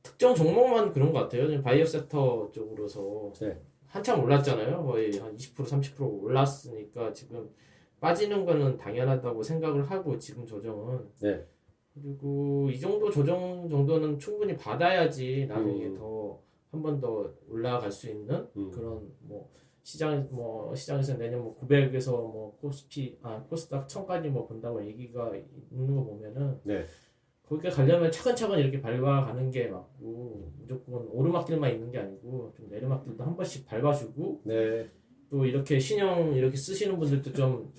특정 0.02 0.34
종목만 0.34 0.92
그런 0.92 1.12
것 1.12 1.20
같아요. 1.20 1.62
바이오 1.62 1.84
섹터 1.84 2.50
쪽으로서 2.52 3.32
네. 3.38 3.60
한참 3.86 4.24
올랐잖아요. 4.24 4.82
거의 4.86 5.18
한 5.18 5.36
20% 5.36 5.56
30% 5.56 6.22
올랐으니까 6.22 7.12
지금 7.12 7.50
빠지는 8.00 8.46
거는 8.46 8.78
당연하다고 8.78 9.42
생각을 9.42 9.90
하고 9.90 10.18
지금 10.18 10.46
조정은 10.46 11.06
네. 11.20 11.46
그리고 11.94 12.70
이 12.70 12.78
정도 12.80 13.10
조정 13.10 13.68
정도는 13.68 14.18
충분히 14.18 14.56
받아야지 14.56 15.46
나중에 15.46 15.86
음. 15.86 15.96
더한 15.96 16.82
번 16.82 17.00
더 17.00 17.30
올라갈 17.48 17.90
수 17.90 18.08
있는 18.08 18.48
음. 18.56 18.70
그런 18.70 19.10
뭐 19.20 19.50
시장 19.82 20.26
뭐 20.30 20.74
시장에서 20.74 21.16
내년 21.18 21.42
뭐 21.42 21.58
900에서 21.60 22.10
뭐 22.12 22.56
코스피 22.60 23.18
아 23.22 23.42
코스닥 23.48 23.88
1000까지 23.88 24.28
뭐 24.28 24.46
본다고 24.46 24.84
얘기가 24.84 25.32
있는 25.70 25.94
거 25.94 26.04
보면은 26.04 26.58
네. 26.62 26.86
거기가 27.42 27.70
가려면 27.70 28.10
차근차근 28.10 28.58
이렇게 28.58 28.80
밟아가는 28.80 29.50
게 29.50 29.66
맞고 29.68 30.52
무조건 30.58 31.06
오르막길만 31.08 31.72
있는 31.72 31.90
게 31.90 31.98
아니고 31.98 32.54
좀 32.56 32.68
내리막길도 32.70 33.22
한 33.22 33.36
번씩 33.36 33.66
밟아주고 33.66 34.42
네. 34.44 34.88
또 35.28 35.44
이렇게 35.44 35.78
신형 35.78 36.34
이렇게 36.34 36.56
쓰시는 36.56 36.98
분들도 36.98 37.32
좀 37.32 37.72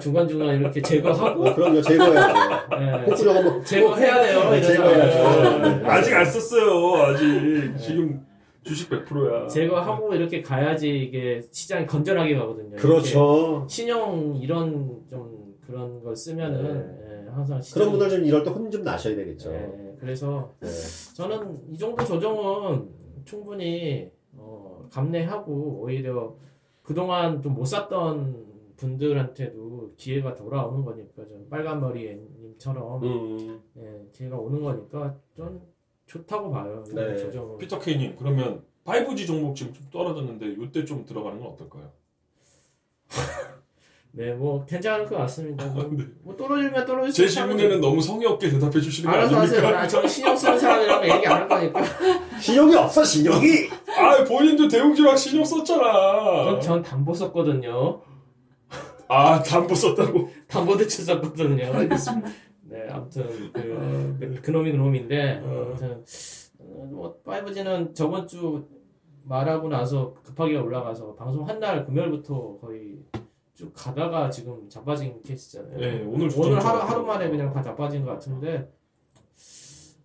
중간중간 0.00 0.60
이렇게 0.60 0.80
제거하고 0.80 1.46
어, 1.48 1.54
그럼요, 1.54 1.82
제거해야죠. 1.82 2.34
예, 2.80 3.04
폭주력 3.04 3.36
한번 3.36 3.64
제거해야 3.64 4.22
돼요. 4.22 4.50
네, 4.50 4.62
제거해야죠. 4.62 5.58
네. 5.58 5.86
아직 5.86 6.14
안 6.14 6.24
썼어요. 6.24 7.02
아직 7.02 7.76
지금 7.78 8.26
주식 8.62 8.88
100%야. 8.90 9.46
제거하고 9.48 10.14
이렇게 10.14 10.40
가야지 10.42 10.88
이게 11.04 11.42
시장이 11.50 11.86
건전하게 11.86 12.36
가거든요. 12.36 12.76
그렇죠. 12.76 13.66
신형 13.68 14.36
이런 14.40 15.00
좀 15.08 15.54
그런 15.66 16.02
걸 16.02 16.14
쓰면은 16.14 16.96
예, 17.26 17.30
항상 17.30 17.60
시장 17.60 17.74
그런 17.80 17.90
분들 17.98 18.10
좀 18.10 18.24
이럴 18.24 18.42
때 18.44 18.50
혼 18.50 18.70
좀 18.70 18.82
나셔야 18.82 19.16
되겠죠. 19.16 19.52
예, 19.52 19.96
그래서 19.98 20.52
네. 20.60 20.68
저는 21.16 21.56
이 21.72 21.76
정도 21.78 22.04
조정은 22.04 22.88
충분히 23.24 24.10
어, 24.36 24.86
감내하고 24.92 25.80
오히려 25.82 26.34
그동안 26.82 27.40
좀 27.42 27.54
못 27.54 27.64
샀던 27.64 28.49
분들한테도 28.80 29.92
기회가 29.96 30.34
돌아오는 30.34 30.84
거니까 30.84 31.26
좀 31.28 31.46
빨간 31.50 31.80
머리 31.80 32.18
님처럼 32.40 33.02
음, 33.04 33.60
예, 33.78 34.06
기회가 34.12 34.36
오는 34.38 34.62
거니까 34.62 35.14
좀 35.36 35.60
좋다고 36.06 36.50
봐요. 36.50 36.82
이 36.90 36.94
네. 36.94 37.16
조정은. 37.16 37.58
피터 37.58 37.78
케이님 37.78 38.16
그러면 38.18 38.62
5G 38.84 39.26
종목 39.26 39.54
지금 39.54 39.72
좀 39.72 39.86
떨어졌는데 39.92 40.56
이때 40.58 40.84
좀 40.84 41.04
들어가는 41.04 41.38
건 41.38 41.52
어떨까요? 41.52 41.90
네, 44.12 44.34
뭐 44.34 44.64
괜찮을 44.66 45.06
것 45.06 45.16
같습니다. 45.18 45.64
뭐, 45.66 45.84
네. 45.84 46.04
뭐 46.22 46.36
떨어지면 46.36 46.84
떨어질 46.84 47.12
제 47.12 47.28
질문에는 47.32 47.80
너무 47.80 48.00
성의 48.02 48.26
없게 48.26 48.50
대답해 48.50 48.80
주시는 48.80 49.08
거 49.08 49.16
알아서 49.16 49.36
하세요. 49.36 49.58
아닙니까? 49.60 49.80
나 49.82 49.86
저는 49.88 50.08
신경 50.08 50.36
쓰는 50.36 50.58
사람이라고 50.58 51.04
얘기 51.04 51.26
안 51.28 51.32
할 51.42 51.48
거니까. 51.48 51.80
신용이 52.40 52.74
없어, 52.74 53.04
신용이! 53.04 53.68
아 53.96 54.24
본인도 54.24 54.66
대웅지랑 54.66 55.16
신용 55.16 55.44
썼잖아. 55.44 56.44
전, 56.44 56.60
전 56.60 56.82
담보 56.82 57.14
썼거든요. 57.14 58.00
아 59.10 59.42
담보 59.42 59.74
썼다고. 59.74 60.28
담보 60.46 60.76
대출 60.76 61.04
썼거든요. 61.04 61.64
알겠습니다. 61.74 62.28
네, 62.70 62.86
아무튼 62.88 63.52
그, 63.52 64.16
그 64.20 64.40
그놈이 64.42 64.70
그놈인데 64.70 65.40
어. 65.44 65.64
아무튼 65.66 66.04
어, 66.60 66.88
뭐 66.90 67.20
5G는 67.24 67.94
저번 67.94 68.26
주 68.28 68.64
말하고 69.24 69.68
나서 69.68 70.14
급하게 70.22 70.56
올라가서 70.56 71.14
방송 71.16 71.48
한 71.48 71.58
날 71.58 71.84
금요일부터 71.84 72.58
거의 72.60 72.98
쭉 73.52 73.72
가다가 73.74 74.30
지금 74.30 74.68
자빠진 74.68 75.20
케이스잖아요. 75.22 75.76
네, 75.76 76.02
오늘 76.06 76.30
오늘 76.36 76.64
하루. 76.64 76.78
하루 76.78 77.04
만에 77.04 77.28
그냥 77.28 77.52
다 77.52 77.60
자빠진 77.62 78.04
것 78.04 78.12
같은데 78.12 78.70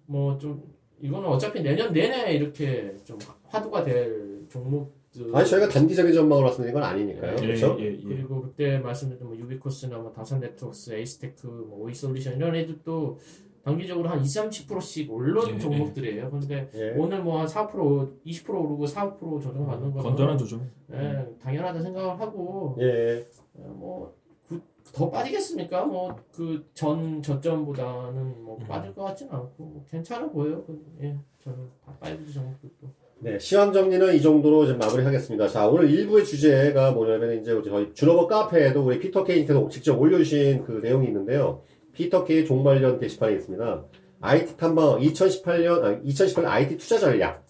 뭐 0.07 0.37
좀 0.37 0.63
이거는 0.99 1.27
어차피 1.29 1.61
내년 1.61 1.91
내내 1.93 2.33
이렇게 2.33 2.95
좀 3.03 3.17
화두가 3.49 3.83
될 3.83 4.45
종목들 4.49 4.94
아니, 5.33 5.47
저희가 5.47 5.69
단기적인 5.69 6.13
전망을 6.13 6.43
왔으면 6.45 6.69
이건 6.69 6.83
아니니까요. 6.83 7.31
예, 7.33 7.35
그렇죠? 7.47 7.77
예, 7.79 7.85
예. 7.93 7.97
그리고 8.03 8.41
그때 8.41 8.79
말씀드렸던 8.79 9.27
뭐 9.27 9.37
유비쿼스나 9.37 9.97
뭐 9.97 10.11
다산네트웍스, 10.11 10.93
에이스테크, 10.93 11.47
뭐 11.47 11.85
오이솔루션 11.85 12.35
이런 12.37 12.55
애들도 12.55 13.19
단기적으로 13.63 14.09
한 14.09 14.21
20, 14.21 14.43
30%씩 14.51 15.11
올라온 15.11 15.55
예, 15.55 15.59
종목들이에요. 15.59 16.29
그런데 16.29 16.69
예. 16.75 16.91
오늘 16.97 17.23
뭐 17.23 17.39
한 17.39 17.47
4%, 17.47 18.21
20% 18.23 18.49
오르고 18.49 18.85
4% 18.85 19.19
조정 19.41 19.65
받는 19.65 19.91
거는 19.91 20.03
건전한 20.03 20.37
조정. 20.37 20.69
예, 20.93 21.25
당연하다 21.41 21.81
생각을 21.81 22.19
하고 22.19 22.77
예. 22.79 23.25
뭐더 23.53 25.09
빠지겠습니까? 25.11 25.85
뭐 25.85 26.15
그 26.31 26.63
전 26.73 27.21
저점보다는 27.21 28.43
뭐 28.43 28.57
음. 28.61 28.67
빠질 28.67 28.93
것 28.93 29.03
같지는 29.05 29.33
않고 29.33 29.63
뭐 29.63 29.85
괜찮아 29.89 30.29
보여요. 30.29 30.63
그, 30.65 30.85
예, 31.01 31.17
저는 31.43 31.67
다 31.83 31.95
빠지지 31.99 32.33
종목들도. 32.33 33.04
네, 33.19 33.39
시황 33.39 33.73
정리는 33.73 34.13
이 34.13 34.21
정도로 34.21 34.67
좀 34.67 34.77
마무리하겠습니다. 34.77 35.47
자, 35.47 35.67
오늘 35.67 35.89
일부의 35.89 36.25
주제가 36.25 36.91
뭐냐면 36.91 37.39
이제 37.41 37.59
저희 37.65 37.93
준어버 37.93 38.27
카페에도 38.27 38.83
우리 38.83 38.99
피터 38.99 39.23
케이님께서 39.23 39.67
직접 39.69 39.99
올려주신 39.99 40.63
그 40.65 40.79
내용이 40.83 41.07
있는데요. 41.07 41.63
피터 41.93 42.25
케이 42.25 42.45
종말년 42.45 42.99
게시판에 42.99 43.33
있습니다. 43.35 43.85
IT 44.21 44.57
탐방 44.57 44.99
2018년, 44.99 45.83
아니, 45.83 46.03
2018년 46.03 46.45
IT 46.45 46.77
투자 46.77 46.99
전략. 46.99 47.43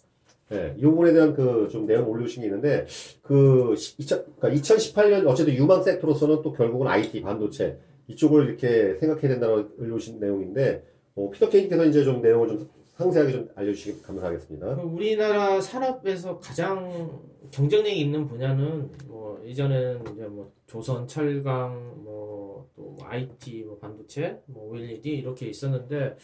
네, 0.49 0.75
이 0.77 0.81
부분에 0.81 1.11
대한 1.13 1.33
그 1.33 1.67
좀 1.71 1.87
내용 1.87 2.07
올려주신 2.09 2.41
게 2.43 2.47
있는데, 2.47 2.85
그, 3.23 3.73
2000, 3.97 4.23
그러니까 4.39 4.61
2018년 4.61 5.27
어쨌든 5.27 5.55
유망 5.55 5.81
섹터로서는 5.83 6.43
또 6.43 6.53
결국은 6.53 6.87
IT, 6.87 7.21
반도체, 7.21 7.79
이쪽을 8.07 8.45
이렇게 8.47 8.95
생각해야 8.99 9.31
된다고 9.31 9.65
올려주신 9.79 10.19
내용인데, 10.19 10.83
어, 11.15 11.29
피터 11.31 11.49
케이님께서 11.49 11.85
이제 11.85 12.03
좀 12.03 12.21
내용을 12.21 12.47
좀 12.49 12.69
상세하게 12.95 13.31
좀 13.31 13.49
알려주시기 13.55 14.01
감사하겠습니다. 14.03 14.75
그 14.75 14.81
우리나라 14.81 15.59
산업에서 15.59 16.37
가장 16.39 17.21
경쟁력이 17.51 17.99
있는 17.99 18.25
분야는 18.27 18.89
뭐 19.07 19.41
이전에는 19.45 20.13
이제 20.13 20.23
뭐 20.27 20.51
조선, 20.67 21.07
철강, 21.07 22.03
뭐 22.03 22.35
또 22.75 22.97
IT, 23.03 23.63
뭐 23.63 23.77
반도체, 23.77 24.41
뭐 24.47 24.69
OLED 24.71 25.09
이렇게 25.09 25.47
있었는데 25.47 26.17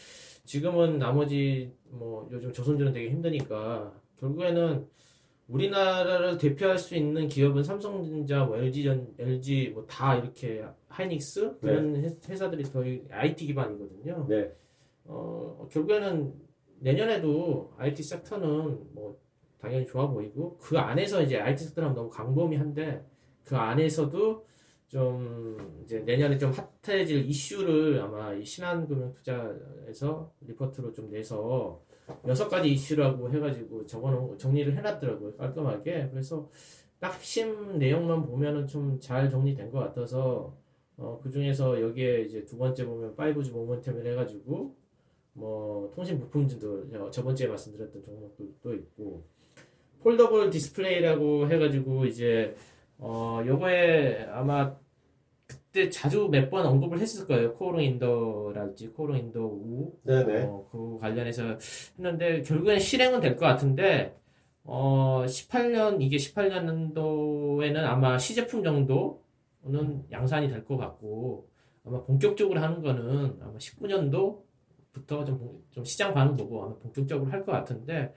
지금은 0.44 0.98
나머지 0.98 1.72
뭐 1.88 2.28
요즘 2.32 2.52
조선주는 2.52 2.92
되게 2.92 3.10
힘드니까 3.10 3.92
결국에는 4.18 4.86
우리나라를 5.48 6.36
대표할 6.38 6.78
수 6.78 6.94
있는 6.94 7.28
기업은 7.28 7.62
삼성전자, 7.62 8.44
뭐 8.44 8.56
LG전, 8.58 9.14
LG 9.18 9.70
뭐 9.74 9.86
다 9.86 10.16
이렇게 10.16 10.64
하이닉스 10.88 11.58
그런 11.60 11.96
회- 11.96 12.16
회사들이 12.28 12.64
거의 12.64 13.02
IT 13.10 13.46
기반이거든요. 13.46 14.26
네. 14.28 14.52
어, 15.04 15.68
결국에는 15.70 16.34
내년에도 16.82 17.72
IT 17.78 18.02
섹터는 18.02 18.92
뭐 18.92 19.18
당연히 19.58 19.86
좋아 19.86 20.08
보이고 20.08 20.58
그 20.58 20.78
안에서 20.78 21.22
이제 21.22 21.38
IT 21.38 21.64
섹터는 21.64 21.94
너무 21.94 22.10
광범위한데 22.10 23.04
그 23.44 23.56
안에서도 23.56 24.46
좀 24.88 25.80
이제 25.84 26.00
내년에 26.00 26.36
좀 26.36 26.52
핫해질 26.52 27.24
이슈를 27.26 28.00
아마 28.02 28.34
이 28.34 28.44
신한금융투자에서 28.44 30.32
리포트로 30.40 30.92
좀 30.92 31.10
내서 31.10 31.80
여섯 32.26 32.48
가지 32.48 32.70
이슈라고 32.72 33.30
해가지고 33.30 33.86
적어놓은 33.86 34.36
정리를 34.36 34.76
해놨더라고요 34.76 35.36
깔끔하게. 35.36 36.08
그래서 36.10 36.50
딱 37.00 37.14
핵심 37.14 37.78
내용만 37.78 38.26
보면은 38.26 38.66
좀 38.66 38.98
잘 39.00 39.30
정리된 39.30 39.70
것 39.70 39.78
같아서 39.80 40.54
어, 40.96 41.18
그 41.22 41.30
중에서 41.30 41.80
여기에 41.80 42.22
이제 42.22 42.44
두 42.44 42.58
번째 42.58 42.84
보면 42.84 43.16
5G 43.16 43.52
모멘텀을 43.52 44.04
해가지고 44.06 44.76
뭐 45.34 45.90
통신 45.94 46.18
부품주들 46.20 46.88
제가 46.90 47.10
저번 47.10 47.34
주에 47.34 47.46
말씀드렸던 47.48 48.02
종목들도 48.02 48.74
있고 48.74 49.24
foldable 50.02 50.50
디스플레이라고 50.50 51.48
해가지고 51.48 52.04
이제 52.06 52.54
어 52.98 53.42
요거에 53.46 54.26
아마 54.30 54.74
그때 55.46 55.88
자주 55.88 56.28
몇 56.30 56.50
번 56.50 56.66
언급을 56.66 56.98
했을 57.00 57.26
거예요 57.26 57.54
코오롱 57.54 57.82
인더랄지 57.82 58.88
코오롱 58.88 59.16
인더 59.18 59.40
우 59.40 59.92
네네. 60.02 60.42
어, 60.42 60.68
그 60.70 60.98
관련해서 61.00 61.56
했는데 61.98 62.42
결국엔 62.42 62.78
실행은 62.78 63.20
될 63.20 63.36
것 63.36 63.46
같은데 63.46 64.16
어 64.64 65.24
18년 65.26 66.00
이게 66.02 66.16
18년도에는 66.18 67.76
아마 67.78 68.18
시제품 68.18 68.62
정도는 68.62 70.04
양산이 70.10 70.48
될 70.48 70.64
것 70.64 70.76
같고 70.76 71.48
아마 71.84 72.02
본격적으로 72.04 72.60
하는 72.60 72.82
거는 72.82 73.38
아마 73.40 73.56
19년도 73.58 74.42
부터 74.92 75.24
좀, 75.24 75.38
본- 75.38 75.62
좀 75.70 75.84
시장 75.84 76.12
반응 76.14 76.36
보고 76.36 76.62
아마 76.64 76.74
본격적으로 76.76 77.30
할 77.30 77.42
것 77.42 77.52
같은데 77.52 78.12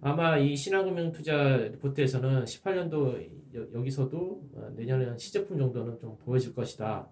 아마 0.00 0.38
이 0.38 0.56
신한금융투자 0.56 1.56
리포트에서는 1.72 2.44
18년도 2.44 3.30
여, 3.74 3.82
기서도 3.82 4.42
내년에 4.76 5.06
한 5.06 5.18
시제품 5.18 5.58
정도는 5.58 5.98
좀 5.98 6.16
보여질 6.18 6.54
것이다. 6.54 7.08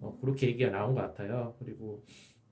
어, 0.00 0.18
그렇게 0.20 0.46
얘기가 0.48 0.70
나온 0.70 0.94
것 0.94 1.02
같아요. 1.02 1.54
그리고 1.58 2.02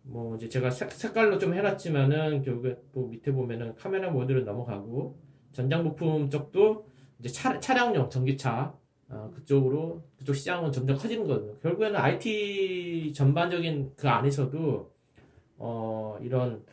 뭐 0.02 0.36
이제 0.36 0.48
제가 0.48 0.70
색, 0.70 0.90
색깔로 0.92 1.38
좀 1.38 1.54
해놨지만은 1.54 2.42
결국에 2.42 2.76
또 2.92 3.06
밑에 3.06 3.32
보면은 3.32 3.74
카메라 3.76 4.10
모드를 4.10 4.44
넘어가고 4.44 5.18
전장 5.52 5.82
부품 5.84 6.28
쪽도 6.28 6.86
이제 7.20 7.28
차, 7.30 7.58
차량용 7.58 8.10
전기차 8.10 8.76
어, 9.10 9.30
그쪽으로 9.34 10.02
그쪽 10.18 10.34
시장은 10.34 10.70
점점 10.72 10.98
커지는 10.98 11.26
거거든요. 11.26 11.58
결국에는 11.60 11.96
IT 11.98 13.12
전반적인 13.14 13.92
그 13.96 14.06
안에서도 14.08 14.92
어, 15.58 16.16
이런 16.22 16.64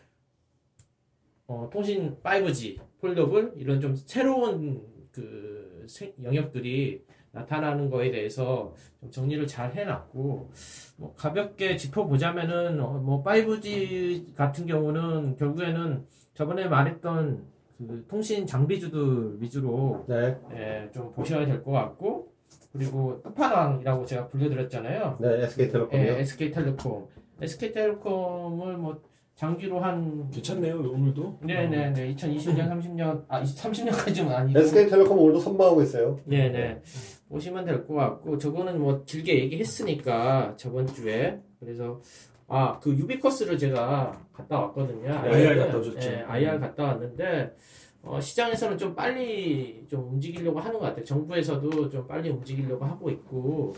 어, 1.47 1.69
통신 1.71 2.17
5G, 2.23 2.79
폴더블 3.01 3.53
이런 3.57 3.79
좀 3.79 3.95
새로운 3.95 4.81
그 5.11 5.85
세- 5.87 6.13
영역들이 6.23 7.03
나타나는 7.31 7.89
거에 7.89 8.11
대해서 8.11 8.73
좀 8.99 9.11
정리를 9.11 9.45
잘 9.45 9.73
해놨고 9.75 10.49
뭐 10.97 11.13
가볍게 11.15 11.75
짚어보자면은 11.77 12.79
어, 12.79 12.93
뭐 12.99 13.23
5G 13.23 14.33
같은 14.35 14.65
경우는 14.65 15.35
결국에는 15.35 16.05
저번에 16.33 16.67
말했던 16.67 17.45
그 17.77 18.05
통신 18.07 18.47
장비주들 18.47 19.41
위주로 19.41 20.05
네, 20.07 20.37
예, 20.53 20.89
좀 20.93 21.11
보셔야 21.11 21.45
될 21.45 21.61
것 21.61 21.71
같고 21.71 22.33
그리고 22.71 23.21
끝판왕이라고 23.21 24.05
제가 24.05 24.27
불러드렸잖아요. 24.29 25.17
네, 25.21 25.43
SK텔레콤이요. 25.43 26.11
예, 26.13 26.19
SK텔레콤. 26.19 27.07
SK텔레콤을 27.41 28.77
뭐 28.77 29.01
장기로 29.35 29.79
한 29.79 30.29
괜찮네요 30.31 30.77
오늘도. 30.79 31.39
네네 31.43 31.91
네 31.93 32.15
2020년 32.15 32.69
30년 32.69 33.25
아 33.27 33.43
30년까지는 33.43 34.29
아니고 34.31 34.59
SK텔레콤 34.59 35.17
오늘도 35.19 35.39
선방하고 35.39 35.81
있어요. 35.81 36.19
네네 36.25 36.81
보시면 37.29 37.65
될 37.65 37.85
것 37.85 37.95
같고 37.95 38.37
저거는 38.37 38.79
뭐 38.79 39.03
길게 39.05 39.37
얘기했으니까 39.39 40.53
저번 40.57 40.87
주에 40.87 41.39
그래서 41.59 41.99
아 42.47 42.79
그 42.79 42.91
유비커스를 42.91 43.57
제가 43.57 44.21
갔다 44.31 44.59
왔거든요. 44.61 45.11
IR 45.11 45.57
갔다 45.57 45.77
오셨죠? 45.79 45.99
네, 45.99 46.21
IR 46.27 46.59
갔다 46.59 46.83
왔는데 46.83 47.55
어, 48.03 48.21
시장에서는 48.21 48.77
좀 48.77 48.93
빨리 48.95 49.83
좀 49.89 50.07
움직이려고 50.13 50.59
하는 50.59 50.79
것 50.79 50.85
같아요. 50.85 51.03
정부에서도 51.03 51.89
좀 51.89 52.07
빨리 52.07 52.29
움직이려고 52.29 52.85
하고 52.85 53.09
있고 53.09 53.73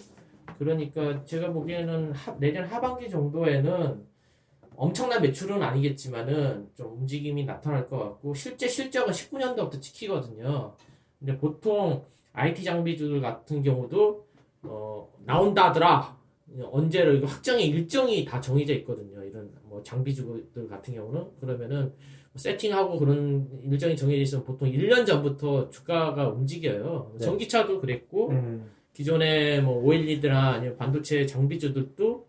그러니까 0.57 1.23
제가 1.25 1.51
보기에는 1.53 2.11
하- 2.13 2.37
내년 2.39 2.65
하반기 2.65 3.09
정도에는 3.09 4.05
엄청난 4.75 5.21
매출은 5.21 5.61
아니겠지만은 5.61 6.69
좀 6.75 6.93
움직임이 6.99 7.45
나타날 7.45 7.87
것 7.87 7.97
같고 7.97 8.33
실제 8.33 8.67
실적은 8.67 9.11
19년도부터 9.11 9.81
찍히거든요. 9.81 10.73
근데 11.19 11.37
보통 11.37 12.03
IT 12.33 12.63
장비주들 12.63 13.19
같은 13.21 13.63
경우도 13.63 14.27
어, 14.63 15.09
나온다더라. 15.25 16.15
언제로 16.71 17.13
이거 17.13 17.27
확정의 17.27 17.67
일정이 17.67 18.23
다 18.23 18.39
정해져 18.39 18.73
있거든요. 18.75 19.23
이런 19.23 19.51
뭐 19.63 19.81
장비주들 19.83 20.67
같은 20.67 20.93
경우는 20.93 21.25
그러면은 21.39 21.93
세팅하고 22.35 22.99
그런 22.99 23.47
일정이 23.63 23.97
정해져 23.97 24.21
있으면 24.21 24.43
보통 24.45 24.69
1년 24.71 25.05
전부터 25.05 25.69
주가가 25.71 26.29
움직여요. 26.29 27.13
네. 27.17 27.25
전기차도 27.25 27.81
그랬고 27.81 28.29
음. 28.29 28.69
기존의 28.97 29.61
뭐 29.61 29.83
OLED나 29.83 30.53
아니면 30.53 30.75
반도체 30.75 31.27
장비주들도 31.27 32.27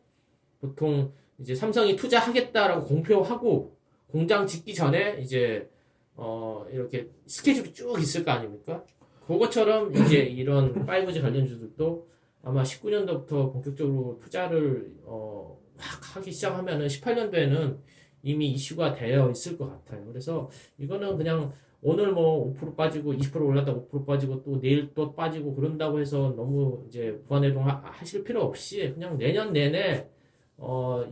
보통 0.60 1.10
이제 1.38 1.54
삼성이 1.54 1.96
투자하겠다라고 1.96 2.84
공표하고 2.84 3.74
공장 4.08 4.46
짓기 4.46 4.74
전에 4.74 5.18
이제 5.22 5.70
어 6.14 6.66
이렇게 6.70 7.08
스케줄이 7.24 7.72
쭉 7.72 7.98
있을 7.98 8.22
거 8.22 8.32
아닙니까? 8.32 8.84
그것처럼 9.26 9.96
이제 9.96 10.18
이런 10.28 10.84
5G 10.84 11.22
관련주들도 11.22 12.06
아마 12.42 12.62
19년도부터 12.62 13.50
본격적으로 13.50 14.18
투자를 14.20 14.92
어, 15.04 15.58
확 15.78 16.16
하기 16.16 16.30
시작하면은 16.30 16.86
18년도에는 16.86 17.78
이미 18.22 18.50
이슈가 18.50 18.92
되어 18.92 19.30
있을 19.30 19.56
것 19.56 19.70
같아요. 19.70 20.04
그래서 20.04 20.50
이거는 20.76 21.16
그냥 21.16 21.50
오늘 21.80 22.12
뭐 22.12 22.52
5% 22.54 22.76
빠지고 22.76 23.12
20% 23.14 23.44
올랐다 23.46 23.72
5% 23.72 24.04
빠지고 24.06 24.42
또 24.42 24.60
내일 24.60 24.92
또 24.94 25.14
빠지고 25.14 25.54
그런다고 25.54 26.00
해서 26.00 26.34
너무 26.36 26.84
이제 26.88 27.22
부안해동 27.26 27.66
하- 27.68 27.80
하실 27.84 28.24
필요 28.24 28.42
없이 28.42 28.92
그냥 28.92 29.16
내년 29.16 29.52
내내 29.52 30.08
어 30.56 31.04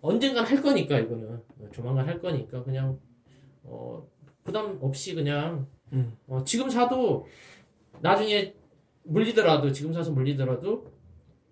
언젠간 0.00 0.46
할 0.46 0.62
거니까 0.62 0.98
이거는 0.98 1.42
조만간 1.72 2.06
할 2.08 2.20
거니까 2.20 2.62
그냥 2.64 2.98
어 3.64 4.06
부담 4.44 4.78
없이 4.80 5.14
그냥 5.14 5.66
음. 5.92 6.16
어, 6.26 6.42
지금 6.44 6.70
사도 6.70 7.26
나중에 8.00 8.54
물리더라도 9.04 9.72
지금 9.72 9.92
사서 9.92 10.12
물리더라도 10.12 10.86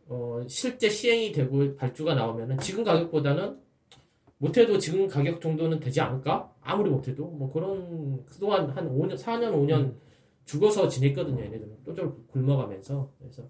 어, 0.09 0.42
실제 0.49 0.88
시행이 0.88 1.33
되고 1.33 1.75
발주가 1.77 2.14
나오면은 2.14 2.59
지금 2.59 2.85
가격보다는 2.85 3.59
못해도 4.38 4.79
지금 4.79 5.07
가격 5.09 5.40
정도는 5.40 5.81
되지 5.81 6.01
않을까? 6.01 6.53
아무리 6.61 6.90
못해도 6.90 7.25
뭐 7.27 7.51
그런 7.53 8.25
그동안 8.27 8.68
한 8.70 8.88
5년, 8.88 9.16
4년, 9.16 9.53
5년 9.53 9.94
죽어서 10.44 10.88
지냈거든요. 10.88 11.42
얘네들은 11.42 11.79
또좀 11.85 12.27
굶어가면서 12.31 13.11
그래서 13.18 13.42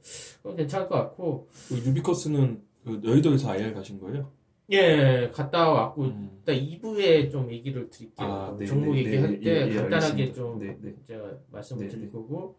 그건 0.42 0.56
괜찮을 0.56 0.88
것 0.88 0.94
같고 0.96 1.48
그 1.68 1.76
유비쿼스는 1.78 2.62
그 2.84 3.00
여의도에서 3.04 3.50
IR 3.50 3.74
가신 3.74 3.98
거예요? 4.00 4.30
예 4.70 5.30
갔다 5.32 5.68
왔고 5.70 6.04
음. 6.04 6.30
일단 6.38 6.56
2부에 6.56 7.30
좀 7.30 7.50
얘기를 7.52 7.88
드릴게요. 7.90 8.56
네, 8.58 8.66
종목 8.66 8.92
네, 8.94 8.98
얘기할 9.04 9.30
네, 9.32 9.40
때 9.40 9.50
예, 9.50 9.70
예, 9.70 9.74
간단하게. 9.74 10.32
좀 10.32 10.58
네, 10.58 10.76
네. 10.80 10.94
제가 11.06 11.30
말씀을 11.50 11.82
네, 11.82 11.88
드릴 11.88 12.06
네. 12.06 12.12
거고 12.12 12.56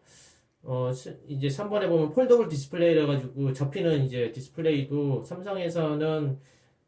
어 0.62 0.92
스- 0.92 1.18
이제 1.26 1.48
3번에 1.48 1.88
보면 1.88 2.12
foldable 2.12 2.48
디스플레이라 2.48 3.06
가지고 3.06 3.52
접히는 3.52 4.04
이제 4.04 4.30
디스플레이도 4.32 5.24
삼성에서는 5.24 6.28
어, 6.30 6.38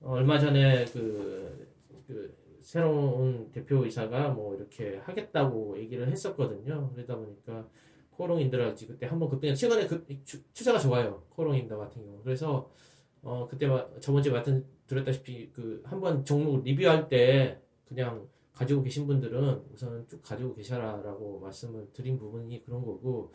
얼마 0.02 0.38
전에 0.38 0.84
그, 0.86 1.68
그 2.06 2.34
새로운 2.60 3.50
대표이사가 3.52 4.30
뭐 4.30 4.54
이렇게 4.56 4.96
하겠다고 4.98 5.78
얘기를 5.78 6.10
했었거든요. 6.10 6.90
그러다 6.94 7.16
보니까 7.16 7.68
코오롱 8.10 8.40
인더랄지 8.40 8.86
그때 8.86 9.06
한번 9.06 9.28
그때 9.30 9.54
최근에 9.54 9.86
그 9.86 10.04
추- 10.24 10.42
추세가 10.52 10.78
좋아요. 10.78 11.22
코오롱 11.30 11.56
인더 11.56 11.76
같은 11.78 12.02
경우. 12.04 12.20
그래서 12.22 12.70
어 13.22 13.46
그때 13.50 13.66
마- 13.66 13.86
저번 14.00 14.22
주에 14.22 14.32
말씀 14.32 14.64
드렸다시피 14.86 15.50
그 15.52 15.82
한번 15.84 16.24
종목 16.24 16.62
리뷰할 16.64 17.08
때 17.08 17.60
그냥 17.86 18.26
가지고 18.52 18.82
계신 18.82 19.06
분들은 19.06 19.62
우선 19.72 20.06
쭉 20.08 20.20
가지고 20.22 20.54
계셔라라고 20.54 21.40
말씀을 21.40 21.88
드린 21.92 22.18
부분이 22.18 22.62
그런 22.64 22.84
거고 22.84 23.32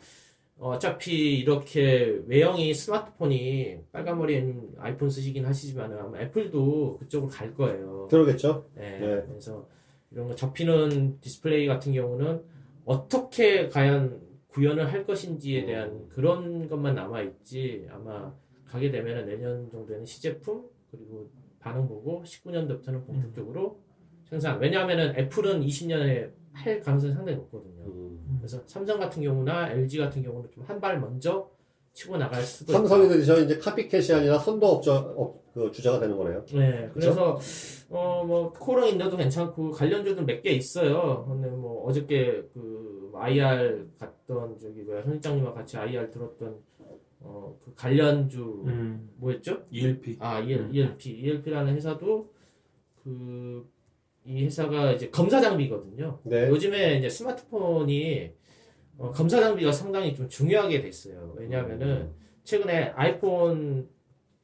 어, 0.58 0.70
어차피 0.70 1.38
이렇게 1.38 2.20
외형이 2.26 2.72
스마트폰이 2.72 3.78
빨간머리앤 3.92 4.74
아이폰 4.78 5.10
쓰시긴 5.10 5.44
하시지만 5.44 5.92
아마 5.98 6.18
애플도 6.20 6.98
그쪽으로 6.98 7.30
갈 7.30 7.54
거예요. 7.54 8.08
그러겠죠? 8.08 8.66
네, 8.74 8.98
네. 8.98 9.22
그래서 9.26 9.68
이런 10.10 10.28
거 10.28 10.34
접히는 10.34 11.20
디스플레이 11.20 11.66
같은 11.66 11.92
경우는 11.92 12.42
어떻게 12.84 13.68
과연 13.68 14.20
구현을 14.48 14.90
할 14.90 15.04
것인지에 15.04 15.66
대한 15.66 16.08
그런 16.08 16.68
것만 16.68 16.94
남아 16.94 17.20
있지 17.22 17.86
아마 17.90 18.32
가게 18.64 18.90
되면 18.90 19.26
내년 19.26 19.68
정도에는 19.68 20.06
시제품 20.06 20.64
그리고 20.90 21.30
반응 21.58 21.86
보고 21.86 22.22
19년도부터는 22.24 23.04
본격적으로 23.04 23.80
생산. 24.24 24.58
왜냐하면은 24.58 25.14
애플은 25.16 25.60
20년에 25.60 26.30
할 26.56 26.80
가능성이 26.80 27.12
상당히 27.12 27.36
높거든요. 27.38 27.84
음. 27.86 28.38
그래서 28.40 28.62
삼성 28.66 28.98
같은 28.98 29.22
경우나 29.22 29.68
LG 29.70 29.98
같은 29.98 30.22
경우는 30.22 30.50
좀 30.50 30.64
한 30.64 30.80
발 30.80 31.00
먼저 31.00 31.50
치고 31.92 32.16
나갈 32.18 32.42
수도 32.42 32.72
삼성이 32.72 33.08
드디어 33.08 33.38
이제 33.38 33.58
copycat이 33.58 34.12
아니라 34.12 34.38
선도 34.38 34.66
업자 34.66 34.98
업, 34.98 35.42
그 35.54 35.70
주자가 35.72 35.98
되는 36.00 36.16
거네요. 36.16 36.44
네, 36.52 36.90
그래서 36.92 37.38
어 37.90 38.24
뭐 38.26 38.52
코롱 38.52 38.88
인더도 38.90 39.16
괜찮고 39.16 39.70
관련주도 39.70 40.22
몇 40.24 40.42
개 40.42 40.50
있어요. 40.50 41.24
근데 41.28 41.48
뭐 41.48 41.84
어저께 41.86 42.48
그 42.52 43.12
IR 43.14 43.88
갔던 43.98 44.58
저기 44.58 44.82
뭐야 44.82 45.02
현장님과 45.02 45.52
같이 45.54 45.76
IR 45.78 46.10
들었던 46.10 46.56
어 47.22 47.56
그 47.64 47.72
관련주 47.74 48.62
음. 48.66 49.10
뭐였죠? 49.16 49.62
ELP. 49.70 50.16
아 50.20 50.40
EL, 50.40 50.68
ELP 50.74 51.10
ELP라는 51.10 51.74
회사도 51.76 52.30
그 53.02 53.66
이 54.26 54.44
회사가 54.44 54.92
이제 54.92 55.08
검사 55.10 55.40
장비거든요. 55.40 56.20
네. 56.24 56.48
요즘에 56.48 56.96
이제 56.98 57.08
스마트폰이 57.08 58.32
어, 58.98 59.10
검사 59.10 59.40
장비가 59.40 59.70
상당히 59.72 60.14
좀 60.14 60.28
중요하게 60.28 60.80
됐어요. 60.82 61.34
왜냐하면은 61.36 62.10
최근에 62.44 62.92
아이폰 62.96 63.88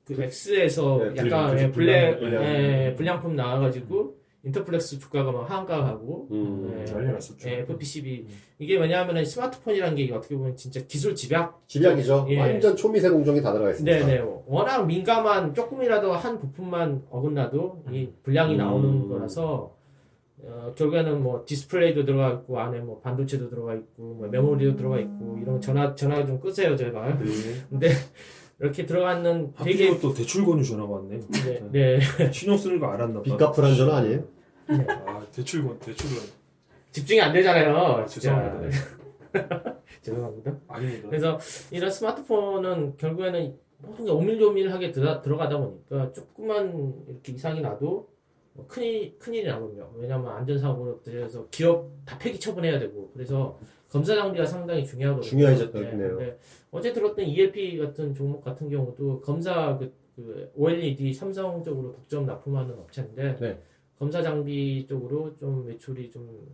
그 0.04 0.20
X에서 0.22 0.98
네, 0.98 1.24
약간 1.24 1.56
불량, 1.56 1.58
예, 1.58 1.70
블랙 1.72 2.18
불량. 2.18 2.44
예, 2.44 2.94
불량품 2.96 3.36
나와가지고 3.36 4.21
인터플렉스 4.44 4.98
주가가 4.98 5.30
막 5.30 5.48
하한가하고 5.48 6.28
음, 6.32 6.74
예, 6.80 6.84
난리 6.92 7.12
났었죠. 7.12 7.48
예, 7.48 7.60
FPCB 7.60 8.26
이게 8.58 8.76
왜냐하면은 8.76 9.24
스마트폰이라는 9.24 9.96
게 9.96 10.12
어떻게 10.12 10.34
보면 10.34 10.56
진짜 10.56 10.80
기술 10.86 11.14
집약 11.14 11.62
집약이죠. 11.68 12.26
예. 12.30 12.40
완전 12.40 12.74
초미세 12.74 13.08
공정이 13.10 13.40
다 13.40 13.52
들어가 13.52 13.70
있습니다. 13.70 14.06
네네. 14.06 14.24
워낙 14.46 14.84
민감한 14.84 15.54
조금이라도 15.54 16.12
한 16.12 16.40
부품만 16.40 17.04
어긋나도 17.10 17.84
이 17.92 18.08
불량이 18.24 18.54
음. 18.54 18.58
나오는 18.58 19.08
거라서 19.08 19.76
어, 20.44 20.72
결국에는 20.76 21.22
뭐 21.22 21.44
디스플레이도 21.46 22.04
들어가 22.04 22.32
있고 22.32 22.58
안에 22.58 22.80
뭐 22.80 22.98
반도체도 23.00 23.48
들어가 23.48 23.74
있고 23.74 24.14
뭐 24.14 24.28
메모리도 24.28 24.76
들어가 24.76 24.98
있고 24.98 25.38
이런 25.40 25.60
전화 25.60 25.94
전화 25.94 26.26
좀 26.26 26.40
끄세요 26.40 26.76
제발. 26.76 27.16
네. 27.18 27.24
근데 27.70 27.90
이렇게 28.62 28.86
들어가는 28.86 29.54
되게 29.64 29.88
하필 29.88 30.00
또 30.00 30.14
대출 30.14 30.46
권유 30.46 30.62
전화가 30.64 30.88
왔네. 30.92 31.20
네, 31.42 31.68
네. 31.72 32.00
신용 32.32 32.56
쓰는 32.56 32.78
거 32.78 32.86
알았나 32.86 33.14
봐. 33.14 33.22
빚 33.22 33.36
갚으란 33.36 33.74
전화 33.76 33.96
아니에요? 33.96 34.24
아 34.68 35.26
대출 35.32 35.64
권 35.64 35.78
대출 35.80 36.08
권. 36.10 36.24
집중이 36.92 37.20
안 37.20 37.32
되잖아요. 37.32 37.76
아. 37.76 38.06
죄송합니다. 38.06 38.78
죄송합니다. 40.00 40.56
아닙니다. 40.68 41.08
그래서 41.08 41.38
이런 41.72 41.90
스마트폰은 41.90 42.96
결국에는 42.98 43.56
모든 43.78 44.04
게 44.04 44.10
오밀조밀하게 44.12 44.92
들어, 44.92 45.20
들어가다 45.20 45.58
보니까 45.58 46.12
조금만 46.12 46.94
이렇게 47.08 47.32
이상이 47.32 47.60
나도 47.60 48.08
뭐 48.52 48.66
큰일, 48.68 49.18
큰일이 49.18 49.48
나거든요. 49.48 49.90
왜냐면 49.96 50.28
안전사고로 50.36 51.02
들어서 51.02 51.48
기업 51.50 51.90
다 52.04 52.16
폐기 52.16 52.38
처분해야 52.38 52.78
되고 52.78 53.10
그래서 53.12 53.58
검사 53.92 54.14
장비가 54.14 54.46
상당히 54.46 54.86
중요하거든요. 54.86 55.28
중요하죠, 55.28 55.70
네, 55.70 56.38
어제 56.70 56.94
들었던 56.94 57.26
ELP 57.26 57.76
같은 57.76 58.14
종목 58.14 58.42
같은 58.42 58.70
경우도 58.70 59.20
검사 59.20 59.76
그, 59.76 59.92
그 60.16 60.50
OLED 60.56 61.12
삼성 61.12 61.62
쪽으로 61.62 61.92
독점 61.92 62.24
납품하는 62.24 62.78
업체인데 62.78 63.36
네. 63.38 63.62
검사 63.98 64.22
장비 64.22 64.86
쪽으로 64.86 65.36
좀 65.36 65.66
매출이 65.66 66.10
좀 66.10 66.48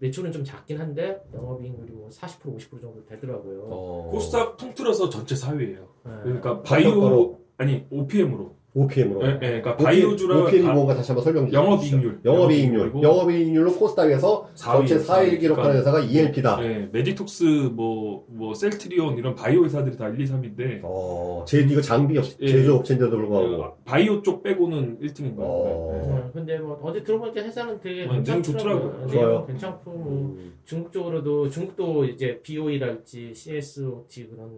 매출은 0.00 0.32
좀 0.32 0.44
작긴 0.44 0.78
한데 0.78 1.24
영업이익률이 1.32 1.92
뭐 1.92 2.10
40% 2.10 2.54
50% 2.58 2.82
정도 2.82 3.02
되더라고요. 3.06 3.68
어. 3.70 4.08
코스닥 4.10 4.58
통틀어서 4.58 5.08
전체 5.08 5.34
4위예요. 5.34 5.86
네. 6.04 6.10
그러니까 6.24 6.60
바이오 6.60 7.38
아니 7.56 7.86
OPM으로. 7.90 8.54
OPM으로. 8.74 9.22
예, 9.26 9.32
예, 9.34 9.38
그러니까 9.60 9.76
바이오주라 9.76 10.44
OPM이 10.44 10.66
바- 10.66 10.72
뭔가 10.72 10.94
다시 10.94 11.10
한번 11.12 11.22
설명 11.24 11.44
좀 11.46 11.52
영업이익률. 11.52 12.20
영업이익률. 12.24 12.92
영업이익률로 13.02 13.74
코스닥에서 13.74 14.48
4위, 14.54 14.88
전체 14.88 14.98
4위 14.98 15.40
기록하는 15.40 15.76
회사가 15.76 16.00
ELP다. 16.00 16.56
네, 16.60 16.88
메디톡스 16.90 17.44
뭐, 17.74 18.24
뭐, 18.28 18.54
셀트리온 18.54 19.18
이런 19.18 19.34
바이오 19.34 19.64
회사들이 19.66 19.96
다 19.98 20.08
1, 20.08 20.18
2, 20.18 20.24
3인데, 20.24 20.80
어, 20.84 21.44
제, 21.46 21.60
이거 21.60 21.82
장비 21.82 22.16
업, 22.16 22.24
예. 22.40 22.46
제조 22.48 22.76
업체인데도 22.76 23.14
불구하고. 23.14 23.76
바이오 23.84 24.22
쪽 24.22 24.42
빼고는 24.42 25.00
1등인 25.00 25.36
거예요. 25.36 25.50
어. 25.52 25.92
네. 25.92 26.12
어, 26.12 26.30
근데 26.32 26.58
뭐 26.58 26.80
어제 26.82 27.02
들어보니까 27.02 27.42
회사는 27.42 27.78
되게 27.80 28.04
어, 28.06 28.12
내용 28.22 28.42
좋더라고요. 28.42 28.90
괜찮더라고요. 29.00 29.08
좋아요. 29.08 29.46
괜찮고 29.46 29.90
뭐 29.90 30.12
음. 30.38 30.54
중국 30.64 30.90
쪽으로도 30.92 31.50
중국도 31.50 32.06
이제 32.06 32.40
BOE랄지 32.42 33.34
CSOT 33.34 34.28
그런 34.28 34.50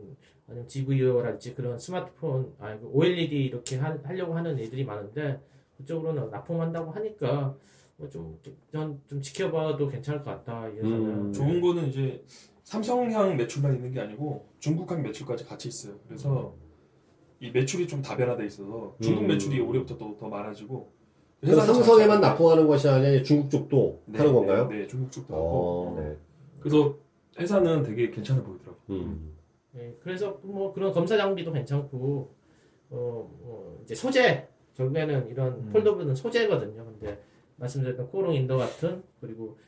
아니면 0.49 0.69
GVO랄지 0.69 1.55
그런 1.55 1.79
스마트폰 1.79 2.53
아니 2.59 2.81
그 2.81 2.89
OLED 2.93 3.47
이렇게 3.47 3.77
하, 3.77 3.97
하려고 4.03 4.35
하는 4.35 4.59
애들이 4.59 4.85
많은데 4.85 5.41
그쪽으로는 5.79 6.31
납품한다고 6.31 6.91
하니까 6.93 7.57
뭐좀좀 7.97 9.21
지켜봐도 9.23 9.89
괜찮을 9.89 10.23
것 10.23 10.31
같다 10.31 10.69
이 10.69 10.77
회사는. 10.77 10.95
음. 10.95 11.33
좋은 11.33 11.61
거는 11.61 11.89
이제 11.89 12.23
삼성향 12.65 13.37
매출만 13.37 13.75
있는 13.75 13.93
게 13.93 14.01
아니고 14.01 14.47
중국향 14.59 15.03
매출까지 15.03 15.45
같이 15.45 15.69
있어요. 15.69 15.95
그래서 16.07 16.55
이 17.41 17.51
매출이 17.51 17.87
좀 17.87 18.03
다변화돼 18.03 18.47
있어서 18.47 18.97
중국 19.01 19.23
음. 19.23 19.27
매출이 19.29 19.61
올해부터 19.61 19.97
또더 19.97 20.29
많아지고 20.29 20.93
삼성에만 21.43 22.21
납품하는 22.21 22.67
것이 22.67 22.89
아니라 22.89 23.23
중국 23.23 23.51
쪽도 23.51 24.03
네, 24.07 24.19
하는 24.19 24.33
건가요? 24.33 24.69
네, 24.69 24.79
네, 24.79 24.87
중국 24.87 25.13
쪽도 25.13 25.35
어, 25.35 25.89
하고. 25.89 26.01
네. 26.01 26.17
그래서 26.61 26.97
회사는 27.39 27.83
되게 27.83 28.11
괜찮아 28.11 28.43
보이더라고. 28.43 28.79
음. 28.91 29.34
네, 29.75 29.97
그래서 30.01 30.41
뭐 30.43 30.73
그런 30.73 30.93
검사 30.93 31.17
장비도 31.17 31.53
괜찮고 31.53 32.35
어, 32.91 33.39
뭐 33.41 33.81
이제 33.83 33.95
소재 33.95 34.49
결국에는 34.75 35.29
이런 35.29 35.55
음. 35.55 35.71
foldable은 35.73 36.15
소재거든요. 36.15 36.85
근데 36.85 37.21
말씀드렸던 37.57 38.09
코오롱 38.09 38.35
인더 38.35 38.57
같은 38.57 39.03
그리고 39.21 39.59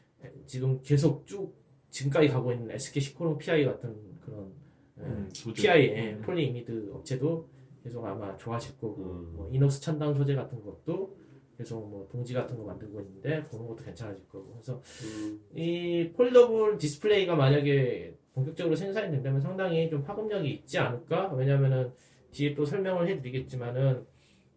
지금 0.46 0.80
계속 0.82 1.26
쭉 1.26 1.54
지금까지 1.90 2.28
가고 2.28 2.52
있는 2.52 2.70
SKC코오롱PI 2.70 3.64
같은 3.64 3.94
그런 4.20 4.52
예, 4.98 5.02
음. 5.02 5.28
PI 5.54 5.80
예, 5.88 6.12
음. 6.12 6.22
polyimide 6.22 6.90
업체도 6.92 7.48
계속 7.82 8.04
아마 8.04 8.36
좋아질 8.36 8.78
거고 8.78 9.02
음. 9.02 9.32
뭐 9.34 9.50
이녹스 9.52 9.80
첨단 9.80 10.14
소재 10.14 10.34
같은 10.34 10.62
것도 10.62 11.16
계속 11.56 11.88
뭐 11.88 12.06
봉지 12.08 12.34
같은 12.34 12.56
거 12.56 12.64
만들고 12.64 13.00
있는데 13.00 13.42
그런 13.50 13.66
것도 13.66 13.84
괜찮아질 13.84 14.28
거고 14.28 14.52
그래서 14.52 14.82
음. 15.04 15.40
이 15.54 16.12
foldable 16.14 16.78
디스플레이가 16.78 17.34
만약에 17.34 18.16
본격적으로 18.36 18.76
생산이 18.76 19.10
된다면 19.10 19.40
상당히 19.40 19.88
좀 19.88 20.04
파급력이 20.04 20.50
있지 20.50 20.78
않을까? 20.78 21.32
왜냐면은 21.32 21.90
뒤에 22.32 22.54
또 22.54 22.66
설명을 22.66 23.08
해드리겠지만은 23.08 24.04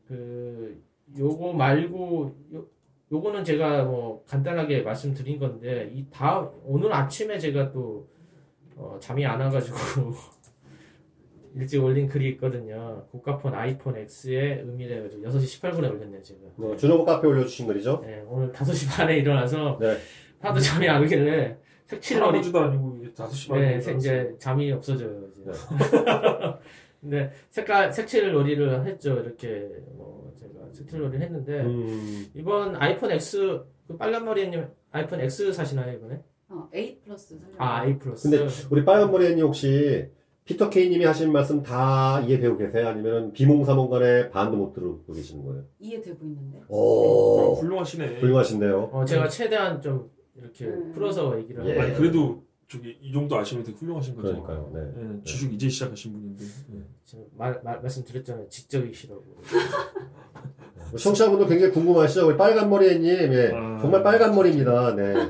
그 0.06 0.84
요거 1.18 1.54
말고 1.54 2.36
요, 2.56 2.65
요거는 3.10 3.46
제가 3.46 3.86
뭐 3.86 4.22
간단하게 4.28 4.82
말씀드린 4.82 5.39
건데 5.39 5.89
이 5.94 6.06
다음 6.12 6.50
오늘 6.65 6.92
아침에 6.92 7.39
제가 7.39 7.72
또 7.72 8.06
어, 8.76 8.98
잠이 9.00 9.26
안 9.26 9.39
와가지고 9.39 9.78
일찍 11.56 11.82
올린 11.82 12.06
글이 12.06 12.32
있거든요. 12.32 13.06
고가폰 13.12 13.54
아이폰 13.56 13.96
X의 13.96 14.63
의미를 14.65 14.98
해가지고 14.98 15.24
6시 15.24 15.62
18분에 15.62 15.89
올렸네요 15.89 16.22
제가. 16.22 16.39
뭐, 16.58 16.76
준호부 16.76 17.06
카페 17.06 17.28
올려주신 17.28 17.65
글이죠? 17.65 18.02
네, 18.06 18.24
오늘 18.28 18.52
5시 18.52 18.89
반에 18.89 19.18
일어나서 19.18 19.78
네. 19.80 19.98
하도 20.42 20.60
잠이 20.60 20.88
안 20.88 21.02
오길래 21.02 21.58
색칠놀이 21.89 22.25
할아버지도 22.28 22.60
아니고 22.60 22.97
5시 23.15 23.49
반에 23.49 23.80
네. 23.80 23.93
이제 23.95 24.36
잠이 24.38 24.71
없어져요. 24.71 25.23
이제. 25.32 25.43
네. 25.43 25.52
근데 27.02 27.32
색깔 27.49 27.91
색칠 27.91 28.32
놀이를 28.32 28.86
했죠. 28.86 29.19
이렇게 29.19 29.67
뭐 29.95 30.32
제가 30.39 30.54
색칠 30.71 30.99
놀이를 30.99 31.21
했는데 31.21 31.62
음. 31.62 32.28
이번 32.36 32.75
아이폰 32.75 33.12
X 33.12 33.62
그 33.88 33.97
빨간 33.97 34.23
머리님 34.25 34.67
아이폰 34.91 35.19
X 35.21 35.52
사시나요 35.52 35.93
이번에? 35.97 36.21
어, 36.49 36.69
A 36.75 36.99
플러스. 36.99 37.39
아 37.58 37.86
A 37.86 37.97
플러스. 37.97 38.30
근데 38.30 38.47
우리 38.69 38.86
빨간 38.86 39.10
머리님 39.12 39.43
혹시 39.45 40.10
피터 40.45 40.69
케이님이 40.69 41.06
하신 41.06 41.32
말씀 41.32 41.63
다 41.63 42.19
이해 42.21 42.39
배우고 42.39 42.58
계세요? 42.58 42.88
아니면 42.89 43.32
비몽사몽간에 43.34 44.30
반도 44.30 44.58
못 44.58 44.73
들고 44.73 45.13
계시는 45.13 45.43
거예요? 45.45 45.63
이해되고 45.80 46.17
있는데. 46.25 46.60
오, 46.67 46.78
어, 47.39 47.54
훌륭하시네. 47.54 48.19
훌륭하신데요. 48.19 48.89
어 48.91 49.06
제가 49.06 49.28
최대한 49.30 49.82
좀 49.82 50.12
이렇게 50.41 50.65
음. 50.65 50.91
풀어서 50.93 51.38
얘기를 51.39 51.65
예. 51.65 51.71
하고 51.71 51.82
아니, 51.82 51.93
그래도 51.95 52.43
저기 52.67 52.97
이 53.02 53.12
정도 53.12 53.38
아시면 53.38 53.63
되게 53.63 53.78
훌륭하신 53.78 54.15
거죠. 54.15 54.43
그러니까요. 54.43 54.71
네. 54.73 54.91
네, 54.95 55.23
주식 55.23 55.52
이제 55.54 55.67
시작하신 55.69 56.13
분인데. 56.13 56.43
네. 56.67 56.80
지금 57.04 57.25
말, 57.36 57.60
말 57.63 57.82
말씀 57.82 58.04
드렸잖아요. 58.04 58.47
지적이시라고. 58.49 59.23
청취자분들 60.97 61.47
굉장히 61.47 61.73
궁금하시죠? 61.73 62.28
우리 62.28 62.38
빨간 62.38 62.69
머리님, 62.69 63.34
예. 63.34 63.52
아. 63.54 63.78
정말 63.82 64.04
빨간 64.04 64.34
머리입니다. 64.36 64.95
네. 64.95 65.13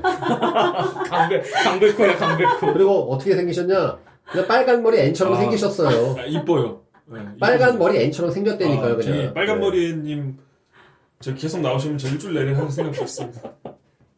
강백 1.08 1.42
강백호야 1.64 2.16
강백호. 2.16 2.72
그리고 2.74 3.12
어떻게 3.12 3.34
생기셨냐? 3.34 3.98
그냥 4.30 4.46
빨간 4.46 4.82
머리 4.82 4.98
N처럼 4.98 5.34
아. 5.34 5.36
생기셨어요. 5.38 6.16
아, 6.18 6.24
이뻐요. 6.24 6.82
네, 7.06 7.20
빨간 7.40 7.74
이뻐요. 7.74 7.78
머리 7.78 8.02
N처럼 8.04 8.30
생겼다니까요, 8.32 8.92
아, 8.92 8.96
그냥. 8.96 9.34
빨간 9.34 9.56
네. 9.56 9.66
머리님 9.66 10.38
저 11.20 11.34
계속 11.34 11.60
나오시면 11.60 11.98
저 11.98 12.08
일주일 12.08 12.34
내내 12.34 12.52
하는 12.52 12.70
생각도 12.70 13.02
있습니다. 13.02 13.40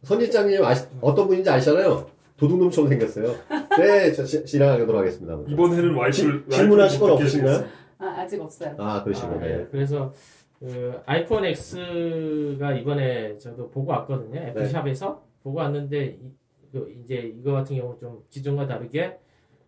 선일장님 0.03 0.65
아시, 0.65 0.87
어떤 1.01 1.29
분인지 1.29 1.49
아시잖아요? 1.49 2.07
도둑놈처럼 2.37 2.89
생겼어요. 2.91 3.35
네, 3.79 4.13
저 4.13 4.25
시- 4.25 4.45
진행하도록 4.45 4.95
하겠습니다. 4.97 5.37
먼저. 5.37 5.51
이번 5.53 5.73
해는 5.73 5.95
와이프를 5.95 6.45
지- 6.49 6.57
질문하실 6.57 7.01
건 7.01 7.11
없으신가요? 7.13 7.65
아, 7.99 8.05
아직 8.19 8.41
없어요. 8.41 8.75
아, 8.79 9.03
그러시군요. 9.05 9.37
아, 9.37 9.41
네. 9.41 9.61
예. 9.61 9.67
그래서 9.71 10.13
그 10.59 11.01
아이폰 11.07 11.45
X가 11.45 12.73
이번에 12.75 13.39
저도 13.39 13.71
보고 13.71 13.91
왔거든요. 13.93 14.41
애플샵에서 14.41 15.23
보고 15.43 15.59
왔는데 15.59 16.19
이, 16.21 16.33
그 16.73 16.93
이제 17.01 17.17
이거 17.39 17.53
같은 17.53 17.77
경우 17.77 17.97
좀 17.99 18.25
기존과 18.31 18.67
다르게 18.67 19.19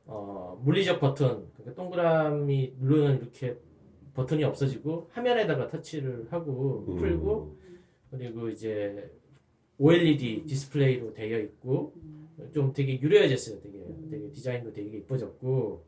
어, 0.06 0.60
물리적 0.64 0.98
버튼 1.00 1.44
그러니까 1.56 1.74
동그라미 1.74 2.74
누르는 2.80 3.20
이렇게 3.20 3.56
버튼이 4.14 4.42
없어지고 4.44 5.10
화면에다가 5.12 5.68
터치를 5.68 6.26
하고 6.30 6.84
음. 6.88 6.96
풀고 6.96 7.56
그리고 8.10 8.48
이제 8.48 9.10
OLED 9.78 10.44
디스플레이로 10.46 11.14
되어 11.14 11.38
있고 11.40 11.94
좀 12.52 12.72
되게 12.72 13.00
유려해졌어요. 13.00 13.60
되게 13.60 13.78
되게 14.10 14.30
디자인도 14.30 14.72
되게 14.72 14.98
이뻐졌고 14.98 15.84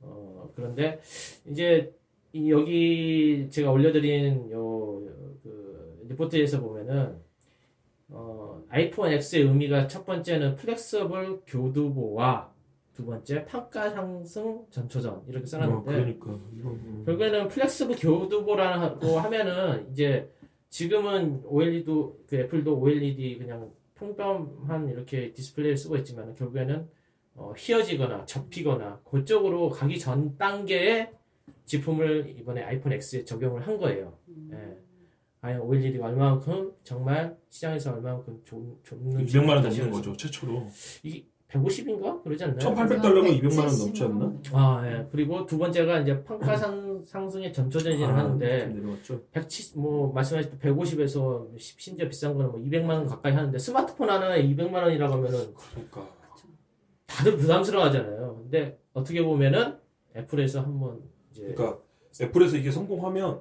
어 0.00 0.52
그런데 0.54 1.00
이제 1.46 1.94
이 2.32 2.50
여기 2.50 3.48
제가 3.50 3.70
올려드린 3.70 4.50
요그 4.50 6.06
리포트에서 6.08 6.60
보면은 6.60 7.16
어 8.08 8.62
아이폰 8.68 9.12
X의 9.12 9.42
의미가 9.42 9.88
첫 9.88 10.04
번째는 10.04 10.56
flexible 10.56 11.42
교두보와 11.46 12.52
두 12.94 13.04
번째 13.04 13.44
판가 13.44 13.90
상승 13.90 14.64
전초전 14.70 15.24
이렇게 15.28 15.44
어, 15.44 15.46
써놨는데 15.46 15.92
그러니까 15.92 16.38
이거 16.52 16.70
음. 16.70 17.02
결국에는 17.04 17.48
flexible 17.48 17.96
교두보라고 17.96 19.18
하면은 19.18 19.90
이제 19.90 20.30
지금은 20.68 21.42
OLED도 21.44 22.24
그 22.26 22.36
애플도 22.36 22.78
OLED 22.78 23.38
그냥 23.38 23.70
평범한 23.94 24.88
이렇게 24.88 25.32
디스플레이를 25.32 25.76
쓰고 25.76 25.96
있지만 25.98 26.34
결국에는 26.34 26.88
어, 27.34 27.52
휘어지거나 27.56 28.24
접히거나 28.24 29.00
그쪽으로 29.04 29.70
가기 29.70 29.98
전 29.98 30.36
단계의 30.36 31.12
제품을 31.64 32.34
이번에 32.38 32.62
아이폰 32.62 32.92
X에 32.92 33.24
적용을 33.24 33.66
한 33.66 33.76
거예요. 33.78 34.16
음. 34.28 34.50
예. 34.52 34.86
과연 35.40 35.60
OLED가 35.60 36.06
얼마만큼 36.06 36.72
정말 36.82 37.36
시장에서 37.50 37.92
얼마만큼 37.94 38.40
좋, 38.42 38.80
좋는지 38.82 39.38
200만 39.38 39.48
원 39.50 39.62
넘는 39.62 39.90
거죠 39.90 40.16
최초로. 40.16 40.66
이게 41.02 41.24
150인가 41.48 42.22
그러지 42.22 42.44
않나요? 42.44 42.58
1,800달러면 42.58 43.40
200만 43.40 43.58
원 43.58 43.78
넘지 43.78 44.02
않나? 44.02 44.32
아, 44.52 44.82
예. 44.86 45.06
그리고 45.12 45.46
두 45.46 45.58
번째가 45.58 46.00
이제 46.00 46.22
판가 46.24 46.56
상, 46.56 47.02
상승의 47.04 47.52
전초 47.52 47.78
전진을 47.78 48.06
아, 48.08 48.18
하는데 48.18 48.60
좀 48.66 48.74
내려왔죠. 48.74 49.22
170, 49.30 49.78
뭐, 49.78 50.12
말씀하신 50.12 50.58
150에서 50.58 51.48
심지어 51.56 52.08
비싼 52.08 52.34
거는 52.34 52.50
뭐 52.50 52.60
200만 52.60 52.88
원 52.88 53.06
가까이 53.06 53.32
하는데 53.32 53.56
스마트폰 53.58 54.10
하나에 54.10 54.42
200만 54.48 54.74
원이라고 54.74 55.14
하면은 55.14 55.54
그러니까 55.70 56.08
다들 57.06 57.36
부담스러워 57.36 57.86
하잖아요. 57.86 58.40
근데 58.42 58.78
어떻게 58.92 59.22
보면은 59.22 59.76
애플에서 60.16 60.62
한번 60.62 61.00
이제 61.30 61.54
그러니까 61.54 61.78
애플에서 62.20 62.56
이게 62.56 62.70
성공하면 62.70 63.40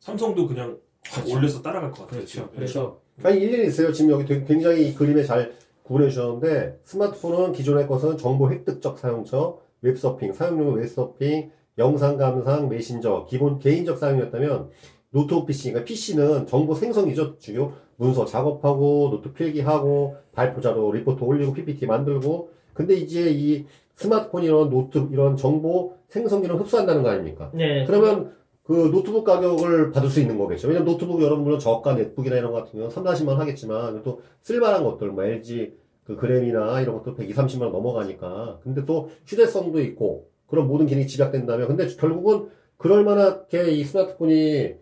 삼성도 0.00 0.48
그냥 0.48 0.78
확 1.06 1.22
그렇죠. 1.22 1.36
올려서 1.36 1.62
따라갈 1.62 1.90
것 1.90 2.00
같아요. 2.00 2.20
그렇죠. 2.20 2.50
그래서 2.54 3.00
아니 3.22 3.40
일리는 3.40 3.66
있어요. 3.66 3.92
지금 3.92 4.10
여기 4.10 4.26
굉장히 4.44 4.88
이 4.88 4.94
그림에 4.94 5.22
잘 5.22 5.52
구분해 5.84 6.08
주셨는데 6.08 6.80
스마트폰은 6.82 7.52
기존의 7.52 7.86
것은 7.86 8.16
정보 8.18 8.50
획득적 8.50 8.98
사용처, 8.98 9.58
웹서핑, 9.82 10.32
사용용 10.32 10.74
웹서핑, 10.74 11.50
영상 11.78 12.16
감상, 12.16 12.68
메신저, 12.68 13.26
기본 13.28 13.58
개인적 13.58 13.98
사용이었다면 13.98 14.70
노트북 15.10 15.46
PC, 15.46 15.70
그러니까 15.70 15.86
PC는 15.86 16.46
정보 16.46 16.74
생성이죠. 16.74 17.38
주요 17.38 17.72
문서 17.96 18.24
작업하고 18.24 19.10
노트 19.10 19.32
필기하고 19.32 20.16
발표자료 20.32 20.90
리포트 20.90 21.22
올리고 21.22 21.52
PPT 21.52 21.86
만들고 21.86 22.50
근데 22.72 22.94
이제 22.94 23.30
이 23.30 23.66
스마트폰 23.94 24.42
이런 24.42 24.70
노트 24.70 25.06
이런 25.12 25.36
정보 25.36 25.94
생성기를 26.08 26.58
흡수한다는 26.58 27.02
거 27.02 27.10
아닙니까? 27.10 27.50
네. 27.54 27.84
그러면 27.84 28.34
그 28.64 28.90
노트북 28.90 29.24
가격을 29.24 29.92
받을 29.92 30.08
수 30.08 30.20
있는 30.20 30.38
거겠죠. 30.38 30.68
왜냐면 30.68 30.86
노트북 30.90 31.22
여러분 31.22 31.44
물론 31.44 31.58
저가 31.58 31.94
넷북이나 31.94 32.36
이런 32.36 32.50
거 32.50 32.58
같은 32.58 32.72
경우는 32.72 32.90
3, 32.90 33.04
40만 33.04 33.28
원 33.28 33.40
하겠지만 33.40 34.02
또 34.02 34.22
쓸만한 34.40 34.82
것들 34.84 35.08
뭐 35.08 35.22
LG 35.24 35.74
그 36.04 36.16
그램이나 36.16 36.80
이런 36.80 36.96
것도 36.96 37.14
120, 37.14 37.36
30만 37.36 37.62
원 37.62 37.72
넘어가니까. 37.72 38.60
근데 38.62 38.84
또 38.86 39.10
휴대성도 39.26 39.80
있고 39.82 40.30
그런 40.46 40.66
모든 40.66 40.86
기능이 40.86 41.06
집약된다면 41.06 41.68
근데 41.68 41.86
결국은 41.88 42.48
그럴 42.78 43.04
만하게 43.04 43.70
이 43.72 43.84
스마트폰이 43.84 44.74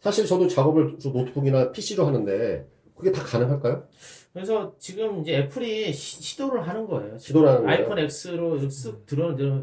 사실 0.00 0.26
저도 0.26 0.48
작업을 0.48 0.96
저 0.98 1.10
노트북이나 1.10 1.70
PC로 1.70 2.04
하는데 2.04 2.66
그게 2.96 3.12
다 3.12 3.22
가능할까요? 3.22 3.84
그래서 4.32 4.74
지금 4.78 5.20
이제 5.20 5.36
애플이 5.36 5.92
시, 5.92 6.36
도를 6.36 6.66
하는 6.66 6.86
거예요. 6.86 7.18
시도를 7.18 7.48
하는 7.48 7.62
거예요? 7.62 7.78
아이폰 7.78 7.98
X로 7.98 8.58
쓱 8.58 9.06
들어, 9.06 9.36
들어 9.36 9.62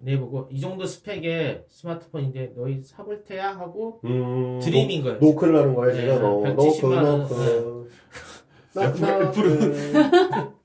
내보고 0.00 0.46
이 0.50 0.60
정도 0.60 0.84
스펙의 0.86 1.64
스마트폰인데 1.68 2.52
너희 2.56 2.82
사볼 2.82 3.24
테야 3.24 3.50
하고 3.56 4.00
음, 4.04 4.60
들이민 4.62 5.02
거예요. 5.02 5.18
노, 5.18 5.34
크를 5.34 5.56
하는 5.56 5.74
거예요, 5.74 5.94
네, 5.94 6.00
지금. 6.02 6.24
어, 6.24 6.48
노크, 6.48 6.56
170만 6.56 7.04
원, 7.04 7.20
노크. 7.22 7.90
애플- 8.78 9.24
노크. 9.24 10.58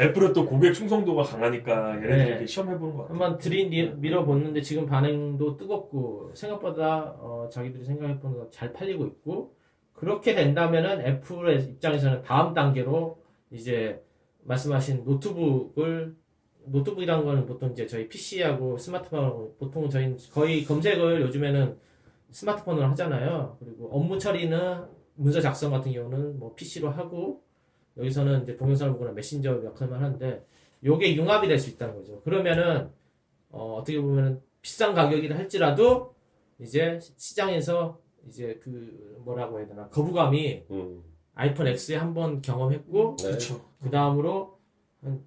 애플은 0.00 0.32
또 0.32 0.46
고객 0.46 0.74
충성도가 0.74 1.24
강하니까 1.24 1.96
얘네들이 1.96 2.38
네. 2.40 2.46
시험해보는 2.46 2.94
것 2.96 3.02
같아요. 3.08 3.14
한번 3.20 3.38
들이 3.38 3.70
미- 3.70 3.90
밀어보는데 3.96 4.60
지금 4.62 4.86
반응도 4.86 5.56
뜨겁고 5.56 6.30
생각보다 6.34 7.16
어, 7.18 7.48
자기들이 7.50 7.84
생각해보는 7.84 8.38
거잘 8.38 8.72
팔리고 8.72 9.06
있고 9.06 9.54
그렇게 9.94 10.34
된다면은 10.36 11.00
애플의 11.04 11.62
입장에서는 11.64 12.22
다음 12.22 12.54
단계로 12.54 13.18
이제 13.50 14.00
말씀하신 14.44 15.02
노트북을 15.04 16.14
노트북이라는 16.70 17.24
거는 17.24 17.46
보통 17.46 17.70
이제 17.72 17.86
저희 17.86 18.08
PC하고 18.08 18.78
스마트폰하고 18.78 19.56
보통 19.58 19.88
저희 19.88 20.16
거의 20.30 20.64
검색을 20.64 21.20
요즘에는 21.22 21.76
스마트폰으로 22.30 22.86
하잖아요. 22.88 23.56
그리고 23.58 23.88
업무 23.90 24.18
처리는 24.18 24.84
문서 25.14 25.40
작성 25.40 25.70
같은 25.70 25.92
경우는 25.92 26.38
뭐 26.38 26.54
PC로 26.54 26.90
하고 26.90 27.42
여기서는 27.96 28.42
이제 28.42 28.56
동영상을 28.56 28.92
보거나 28.92 29.12
메신저 29.12 29.64
역할만 29.64 30.02
하는데 30.02 30.44
요게 30.84 31.16
융합이 31.16 31.48
될 31.48 31.58
수 31.58 31.70
있다는 31.70 31.96
거죠. 31.96 32.20
그러면은 32.22 32.90
어, 33.50 33.82
떻게 33.84 34.00
보면은 34.00 34.40
비싼 34.60 34.94
가격이라 34.94 35.36
할지라도 35.36 36.14
이제 36.60 36.98
시장에서 37.16 37.98
이제 38.28 38.58
그 38.62 39.16
뭐라고 39.24 39.58
해야 39.58 39.66
되나 39.66 39.88
거부감이 39.88 40.64
음, 40.70 41.02
아이폰 41.34 41.66
X에 41.66 41.96
한번 41.96 42.42
경험했고 42.42 43.16
네. 43.16 43.38
그 43.82 43.90
다음으로 43.90 44.57
한 44.57 44.57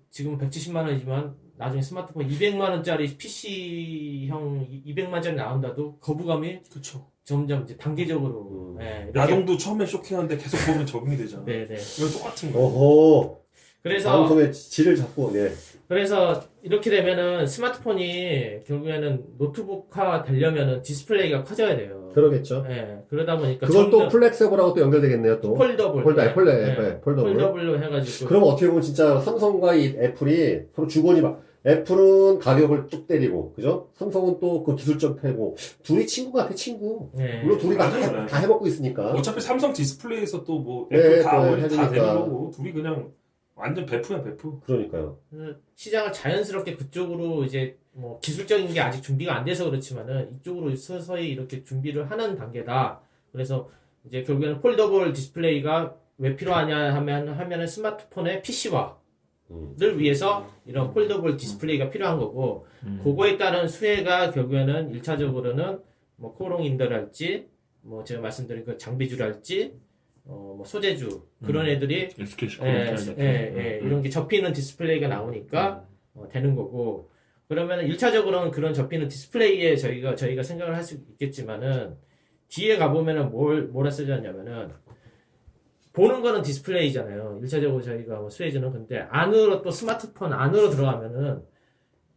지금 0.10 0.38
170만 0.38 0.78
원이지만 0.78 1.36
나중에 1.58 1.82
스마트폰 1.82 2.28
200만 2.28 2.60
원짜리 2.60 3.16
PC형 3.18 4.68
200만 4.86 5.14
원짜리 5.14 5.36
나온대도 5.36 5.98
거부감이 6.00 6.62
그렇죠. 6.70 7.08
점점 7.24 7.64
이제 7.64 7.78
단계적으로 7.78 8.76
음. 8.78 8.82
예, 8.82 9.04
이렇게 9.04 9.20
야동도 9.20 9.58
처음에 9.58 9.86
쇼킹한데 9.86 10.38
계속 10.38 10.58
보면 10.66 10.86
적응이 10.86 11.18
되잖아. 11.18 11.46
네네 11.46 11.78
이건 11.98 12.12
똑같은 12.12 12.52
거예요. 12.52 12.68
어허. 12.68 13.42
그래서 13.84 14.12
방송의 14.12 14.54
질을 14.54 14.96
잡고, 14.96 15.32
네. 15.32 15.52
그래서 15.88 16.44
이렇게 16.62 16.90
되면은 16.90 17.48
스마트폰이 17.48 18.64
결국에는 18.66 19.26
노트북화 19.38 20.24
되려면은 20.24 20.84
디스플레이가 20.84 21.44
커져야 21.44 21.76
돼요. 21.76 22.01
그러겠죠. 22.14 22.66
예, 22.70 23.00
그러다 23.10 23.38
보니까 23.38 23.68
그건 23.68 23.90
또 23.90 24.00
점점 24.00 24.10
flexible하고 24.10 24.74
또 24.74 24.82
연결되겠네요, 24.82 25.42
또. 25.42 25.54
foldable, 25.54 26.04
폴더, 26.04 26.26
예, 26.26 26.34
폴더, 26.34 26.52
예, 26.52 26.66
네, 26.76 27.02
foldable. 27.02 27.34
foldable로 27.34 27.84
해가지고 27.84 28.28
그럼 28.30 28.44
어떻게 28.44 28.68
보면 28.68 28.82
진짜 28.82 29.20
삼성과 29.20 29.76
이 29.76 29.96
애플이 29.98 30.62
서로 30.76 30.88
주거니 30.88 31.22
막, 31.22 31.42
애플은 31.66 32.40
가격을 32.40 32.88
뚝 32.88 33.06
때리고, 33.08 33.54
그죠? 33.54 33.90
삼성은 33.94 34.40
또 34.40 34.64
그 34.64 34.76
기술적 34.76 35.22
패고, 35.22 35.56
둘이 35.84 36.08
친구 36.08 36.32
같아, 36.38 36.56
친구. 36.56 37.10
예, 37.20 37.42
물론 37.44 37.60
둘이 37.60 37.78
다, 37.78 37.90
다 38.26 38.38
해먹고 38.40 38.66
있으니까. 38.66 39.12
어차피 39.12 39.40
삼성 39.42 39.72
디스플레이에서 39.72 40.44
또뭐 40.44 40.88
네, 40.90 40.98
애플 40.98 41.22
다또 41.24 41.38
원리 41.52 41.58
다 41.62 41.64
해주니까. 41.66 41.90
되는 41.92 42.16
거고 42.16 42.52
둘이 42.56 42.72
그냥 42.74 43.12
완전 43.62 43.86
베프야 43.86 44.24
베프. 44.24 44.62
그러니까요. 44.66 45.20
그 45.30 45.62
시장을 45.76 46.12
자연스럽게 46.12 46.76
그쪽으로 46.76 47.44
이제 47.44 47.78
뭐 47.94 48.20
기술적인 48.20 48.74
게 48.74 48.82
아직 48.82 49.02
준비가 49.02 49.36
안 49.36 49.46
돼서 49.46 49.70
그렇지만은 49.70 50.36
이쪽으로 50.36 50.76
서서히 50.76 51.30
이렇게 51.30 51.64
준비를 51.64 52.10
하는 52.10 52.36
단계다. 52.36 53.02
그래서 53.32 53.70
이제 54.06 54.24
결국에는 54.24 54.60
foldable 54.60 55.14
디스플레이가 55.14 55.96
왜 56.18 56.36
필요하냐 56.36 56.96
하면 56.96 57.30
하면은 57.30 57.68
스마트폰의 57.68 58.42
PC화 58.42 58.98
음. 59.52 59.76
를 59.78 60.00
위해서 60.00 60.50
이런 60.66 60.94
foldable 60.94 61.38
디스플레이가 61.38 61.90
필요한 61.90 62.18
거고 62.18 62.66
그거에 63.04 63.38
따른 63.38 63.68
수혜가 63.68 64.32
결국에는 64.32 64.94
1차적으로는 64.94 65.82
뭐 66.16 66.34
코오롱인더랄지 66.34 67.48
뭐 67.82 68.04
제가 68.04 68.22
말씀드린 68.22 68.64
그 68.64 68.78
장비주랄지 68.78 69.74
어, 70.26 70.54
뭐 70.58 70.66
소재주 70.66 71.28
그런 71.44 71.68
애들이 71.68 72.10
SKC 72.20 72.62
예, 72.64 73.24
예, 73.24 73.54
예, 73.58 73.80
이런 73.84 74.02
게 74.02 74.10
접히는 74.10 74.54
디스플레이가 74.54 75.08
나오니까 75.08 75.86
어, 76.14 76.28
되는 76.30 76.56
거고 76.56 77.10
그러면 77.48 77.86
1차적으로는 77.88 78.52
그런 78.52 78.74
접히는 78.74 79.08
디스플레이에 79.08 79.76
저희가 79.76 80.16
저희가 80.16 80.44
생각을 80.44 80.76
할 80.76 80.84
수 80.84 80.96
있겠지만은 80.96 81.98
뒤에 82.50 82.78
가보면은 82.78 83.32
뭘 83.32 83.64
뭐라 83.68 83.90
쓰자냐면은 83.92 84.70
보는 85.94 86.22
거는 86.22 86.42
디스플레이잖아요. 86.42 87.42
1차적으로 87.44 87.84
저희가 87.84 88.20
뭐 88.20 88.30
수혜주는 88.30 88.72
근데 88.72 89.00
안으로 89.10 89.62
또 89.62 89.72
스마트폰 89.72 90.32
안으로 90.32 90.70
들어가면은 90.70 91.44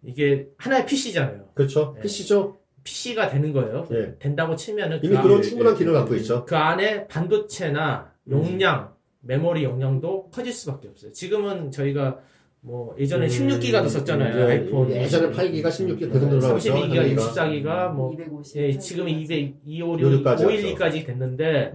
이게 0.02 0.48
하나의 0.58 0.86
PC잖아요. 0.86 1.50
그렇죠. 1.54 1.92
네. 1.96 2.02
PC죠? 2.02 2.58
PC가 2.84 3.28
되는 3.28 3.52
거예요. 3.52 3.86
예. 3.92 4.14
된다고 4.18 4.54
치면은 4.54 5.00
이미 5.02 5.16
그, 5.16 5.22
그런 5.22 5.38
예, 5.38 5.42
충분한 5.42 5.74
예, 5.74 5.78
기능을 5.78 5.96
예, 5.96 6.00
갖고 6.00 6.14
예. 6.14 6.20
있죠. 6.20 6.44
그 6.44 6.56
안에 6.56 7.08
반도체나 7.08 8.12
용량, 8.30 8.92
메모리 9.20 9.64
용량도 9.64 10.30
커질 10.30 10.52
수밖에 10.52 10.88
없어요. 10.88 11.12
지금은 11.12 11.70
저희가 11.70 12.20
뭐 12.60 12.94
예전에 12.98 13.26
음, 13.26 13.28
16기가도 13.28 13.88
썼잖아요. 13.88 14.40
예, 14.40 14.44
아이폰. 14.44 14.90
예전에 14.90 15.34
8기가 15.34 15.66
16기가 15.66 16.12
계속 16.12 16.28
늘어나고 16.28 16.56
있죠. 16.58 16.74
32기가, 16.74 16.96
하나기가. 16.96 17.22
64기가 17.22 17.92
뭐 17.92 18.12
250. 18.12 18.56
예, 18.56 18.78
지금 18.78 19.08
200, 19.08 19.56
256, 19.64 20.24
56까지 20.24 20.76
512까지 20.76 21.06
됐는데 21.06 21.72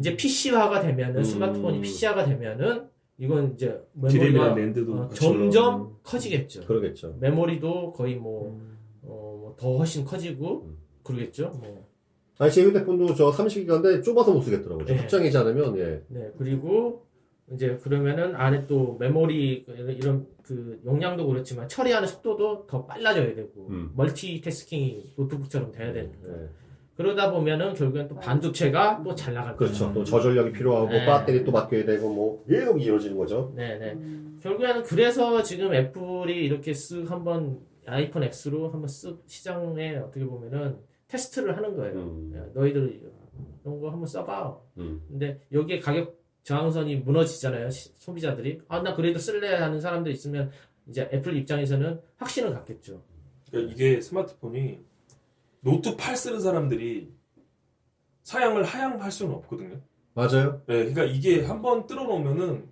이제 0.00 0.16
PC화가 0.16 0.80
되면은 0.80 1.18
음. 1.18 1.24
스마트폰이 1.24 1.80
PC화가 1.82 2.24
되면은 2.24 2.88
이건 3.18 3.52
이제 3.54 3.78
메모리가 3.92 4.54
랜드도 4.54 4.94
어, 4.94 5.08
점점 5.10 5.96
커지겠죠. 6.02 6.64
그러겠죠. 6.64 7.16
메모리도 7.20 7.92
거의 7.92 8.16
뭐, 8.16 8.48
어, 8.48 8.60
뭐 9.50 9.56
더 9.56 9.76
훨씬 9.78 10.04
커지고 10.04 10.62
음. 10.66 10.76
그러겠죠. 11.02 11.50
뭐. 11.60 11.88
아니, 12.38 12.50
제 12.52 12.62
휴대폰도 12.62 13.14
저 13.14 13.30
30기가인데 13.30 14.02
좁아서 14.02 14.32
못 14.32 14.40
쓰겠더라고요. 14.42 14.86
네. 14.86 14.96
확장이지 14.96 15.36
않으면, 15.36 15.76
예. 15.78 16.02
네, 16.08 16.30
그리고 16.38 17.04
이제 17.52 17.76
그러면은 17.82 18.34
안에 18.34 18.66
또 18.66 18.96
메모리 18.98 19.66
이런- 19.98 20.26
그 20.42 20.80
용량도 20.84 21.26
그렇지만 21.26 21.68
처리하는 21.68 22.08
속도도 22.08 22.66
더 22.66 22.84
빨라져야 22.86 23.34
되고 23.34 23.66
음. 23.68 23.90
멀티태스킹이 23.94 25.14
노트북처럼 25.16 25.70
돼야 25.72 25.92
되니까 25.92 26.28
예. 26.28 26.48
그러다 26.96 27.30
보면은 27.30 27.74
결국엔 27.74 28.08
또 28.08 28.16
반도체가 28.16 29.02
또 29.04 29.14
잘 29.14 29.32
나갈 29.34 29.56
거예요. 29.56 29.72
그렇죠. 29.72 29.92
또 29.94 30.04
저전력이 30.04 30.52
필요하고, 30.52 30.88
네. 30.90 31.06
배터리 31.06 31.44
또 31.44 31.50
맡겨야 31.52 31.84
되고, 31.86 32.12
뭐, 32.12 32.44
계속 32.46 32.80
이어지는 32.82 33.16
거죠. 33.16 33.52
네, 33.56 33.78
네. 33.78 33.92
음. 33.92 34.38
결국에는 34.42 34.82
그래서 34.82 35.42
지금 35.42 35.72
애플이 35.74 36.44
이렇게 36.44 36.72
쓱 36.72 37.06
한번 37.08 37.58
아이폰 37.90 38.22
X로 38.22 38.70
한번 38.70 38.86
쓱 38.86 39.20
시장에 39.26 39.96
어떻게 39.96 40.24
보면은 40.24 40.78
테스트를 41.08 41.56
하는 41.56 41.76
거예요. 41.76 41.94
음. 41.98 42.32
야, 42.36 42.46
너희들 42.54 43.00
이런 43.64 43.80
거 43.80 43.90
한번 43.90 44.06
써봐. 44.06 44.58
음. 44.78 45.02
근데 45.08 45.40
여기에 45.52 45.80
가격 45.80 46.18
저항선이 46.44 46.96
무너지잖아요. 46.96 47.68
시- 47.70 47.92
소비자들이. 47.94 48.62
아, 48.68 48.80
나 48.82 48.94
그래도 48.94 49.18
쓸래 49.18 49.54
하는 49.56 49.80
사람들 49.80 50.10
있으면 50.12 50.50
이제 50.86 51.08
애플 51.12 51.36
입장에서는 51.36 52.00
확신을 52.16 52.52
갖겠죠. 52.54 53.02
그러니까 53.50 53.72
이게 53.72 54.00
스마트폰이 54.00 54.78
노트 55.60 55.96
8 55.96 56.16
쓰는 56.16 56.40
사람들이 56.40 57.12
사양을 58.22 58.62
하향할 58.64 59.10
수는 59.10 59.34
없거든요. 59.34 59.80
맞아요. 60.14 60.62
네, 60.66 60.78
그러니까 60.92 61.04
이게 61.04 61.44
한번 61.44 61.86
들여놓으면은 61.86 62.69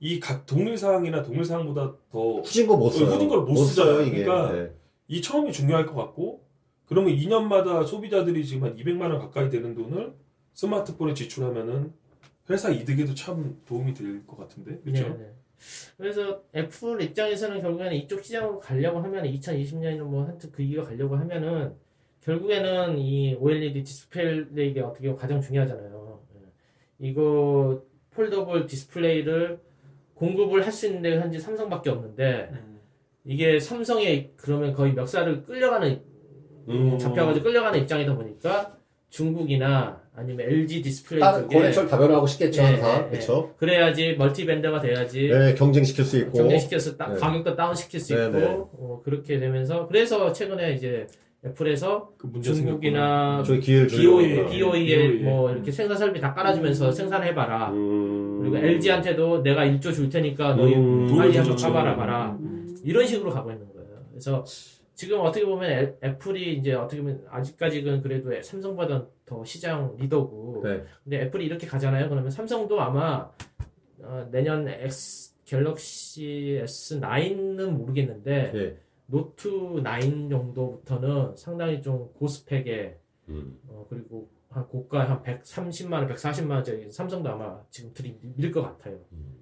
이 0.00 0.18
각 0.20 0.46
동일 0.46 0.76
사양이나 0.78 1.22
동일 1.22 1.44
사양보다 1.44 1.94
더이 2.10 2.38
후진 2.40 2.66
거 2.66 2.76
못 2.76 2.90
써요. 2.90 3.06
후진 3.08 3.28
걸 3.28 3.40
못 3.42 3.54
쓰잖아요. 3.56 4.02
이게. 4.02 4.24
그러니까 4.24 4.52
네. 4.52 5.20
처음이 5.20 5.52
중요할 5.52 5.86
것 5.86 5.94
같고 5.94 6.42
그러면 6.86 7.14
2년마다 7.14 7.86
소비자들이 7.86 8.44
지금 8.46 8.64
한 8.64 8.76
200만 8.76 9.02
원 9.02 9.18
가까이 9.18 9.48
되는 9.50 9.74
돈을 9.74 10.14
스마트폰에 10.54 11.14
지출하면은 11.14 11.92
회사 12.48 12.70
이득에도 12.70 13.14
참 13.14 13.60
도움이 13.66 13.94
될 13.94 14.26
것 14.26 14.36
같은데 14.38 14.78
그렇죠? 14.80 15.08
네, 15.10 15.16
네. 15.18 15.32
그래서 15.98 16.42
애플 16.56 17.00
입장에서는 17.02 17.60
결국에는 17.60 17.92
이쪽 17.94 18.24
시장으로 18.24 18.58
가려고 18.58 19.00
하면 19.00 19.24
2020년에는 19.24 20.00
뭐 20.04 20.24
하여튼 20.24 20.50
그 20.50 20.62
이유가 20.62 20.88
가려고 20.88 21.16
하면은 21.16 21.74
결국에는 22.22 22.98
이 22.98 23.34
OLED 23.34 23.84
디스플레이가 23.84 24.86
어떻게 24.88 25.08
보면 25.08 25.16
가장 25.16 25.40
중요하잖아요. 25.40 26.20
예. 26.36 27.08
이거 27.08 27.82
foldable 28.10 28.66
디스플레이를 28.66 29.60
공급을 30.24 30.64
할 30.66 30.70
수 30.72 30.86
있는 30.86 31.00
데가 31.02 31.22
현재 31.22 31.38
삼성밖에 31.38 31.88
없는데 31.90 32.50
이게 33.24 33.58
삼성에 33.58 34.30
그러면 34.36 34.72
거의 34.74 34.92
멱살을 34.92 35.44
끌려가는 35.44 36.02
음. 36.68 36.98
잡혀가지고 36.98 37.42
끌려가는 37.44 37.80
입장이다 37.80 38.14
보니까 38.14 38.76
중국이나 39.08 40.00
아니면 40.14 40.46
LG 40.48 40.82
디스플레이 40.82 41.20
다른 41.20 41.42
쪽에 41.44 41.54
거래처를 41.58 41.88
다변화하고 41.88 42.26
싶겠죠, 42.26 42.60
예, 42.62 42.66
항상. 42.66 43.00
예, 43.00 43.06
예. 43.06 43.10
그렇죠? 43.10 43.54
그래야지 43.56 44.14
multi-vendor가 44.16 44.80
돼야지 44.80 45.28
네, 45.28 45.54
경쟁시킬 45.54 46.04
수 46.04 46.18
있고. 46.18 46.32
경쟁시켜서 46.32 46.96
따- 46.96 47.08
네. 47.12 47.18
가격도 47.18 47.56
다운시킬 47.56 47.98
수 47.98 48.14
네, 48.14 48.26
있고 48.26 48.38
네. 48.38 48.46
어, 48.46 49.00
그렇게 49.02 49.38
되면서 49.38 49.86
그래서 49.88 50.32
최근에 50.32 50.74
이제 50.74 51.06
애플에서 51.44 52.12
그 52.18 52.40
중국이나 52.40 53.42
BOE. 53.42 53.86
BOE에 53.86 54.46
BOE. 54.46 55.22
뭐 55.22 55.50
이렇게 55.50 55.70
생산 55.72 55.96
설비 55.96 56.20
다 56.20 56.34
깔아주면서 56.34 56.92
생산해봐라. 56.92 57.70
음. 57.72 58.38
그리고 58.40 58.56
LG한테도 58.58 59.42
내가 59.42 59.64
1조 59.64 59.94
줄 59.94 60.08
테니까 60.10 60.54
너희 60.54 60.74
음. 60.74 61.16
빨리 61.16 61.36
한번. 61.36 61.56
까봐라 61.56 61.96
봐라. 61.96 62.36
음. 62.40 62.76
이런 62.84 63.06
식으로 63.06 63.30
가고 63.30 63.50
있는 63.50 63.66
거예요. 63.72 63.88
그래서 64.10 64.44
지금 64.94 65.20
어떻게 65.20 65.46
보면 65.46 65.70
애- 65.70 65.94
애플이 66.04 66.56
이제 66.56 66.74
어떻게 66.74 67.00
보면 67.00 67.22
아직까지는 67.30 68.02
그래도 68.02 68.30
삼성보다 68.42 69.06
더 69.24 69.42
시장 69.44 69.96
리더고 69.98 70.60
네. 70.62 70.82
근데 71.02 71.22
애플이 71.22 71.46
이렇게 71.46 71.66
가잖아요. 71.66 72.10
그러면 72.10 72.30
삼성도 72.30 72.78
아마 72.80 73.30
어, 74.02 74.28
내년 74.30 74.68
X 74.68 75.30
갤럭시 75.46 76.60
S9는 76.64 77.70
모르겠는데 77.70 78.52
예. 78.54 78.76
노트 79.10 79.48
9 79.50 80.28
정도부터는 80.30 81.36
상당히 81.36 81.82
좀 81.82 82.08
고스펙에 82.14 82.96
음. 83.28 83.58
어, 83.68 83.86
그리고 83.88 84.28
한 84.48 84.66
고가 84.66 85.08
한 85.08 85.22
130만 85.22 85.92
원, 85.92 86.08
140만 86.08 86.50
원짜리 86.50 86.90
삼성도 86.90 87.28
아마 87.30 87.60
지금 87.70 87.92
들이밀 87.94 88.50
것 88.50 88.62
같아요. 88.62 88.98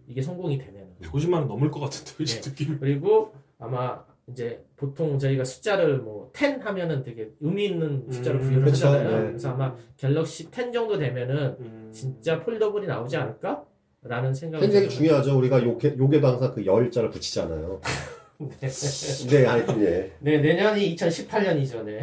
이게 0.07 0.21
성공이 0.21 0.59
되면은. 0.59 0.97
150만 1.01 1.35
원 1.35 1.49
넘을 1.49 1.71
것 1.71 1.81
같은데 1.81 2.25
네. 2.25 2.41
느낌. 2.43 2.79
그리고 2.79 3.33
아마 3.59 4.05
이제 4.31 4.63
보통 4.77 5.19
저희가 5.19 5.45
숫자를 5.45 5.99
뭐 5.99 6.31
10 6.37 6.65
하면은 6.65 7.03
되게 7.03 7.31
의미 7.41 7.67
있는 7.67 8.11
숫자로 8.11 8.39
음, 8.39 8.45
부여를 8.45 8.65
그쵸, 8.67 8.89
하잖아요. 8.89 9.19
네. 9.19 9.27
그래서 9.29 9.51
아마 9.51 9.75
갤럭시 9.97 10.51
10 10.51 10.73
정도 10.73 10.99
되면은 10.99 11.57
음. 11.61 11.91
진짜 11.91 12.43
foldable이 12.43 12.87
나오지 12.87 13.17
않을까? 13.17 13.65
라는 14.03 14.33
생각이 14.33 14.63
굉장히 14.63 14.89
중요하죠. 14.89 15.37
우리가 15.39 15.63
요게, 15.63 15.97
요게도 15.99 16.27
항상 16.27 16.55
그 16.55 16.65
열자를 16.65 17.11
붙이잖아요. 17.11 17.81
네, 18.39 19.45
하여튼, 19.47 19.83
예. 19.83 20.13
네, 20.21 20.39
내년이 20.39 20.95
2018년이죠. 20.95 21.83
네. 21.83 22.01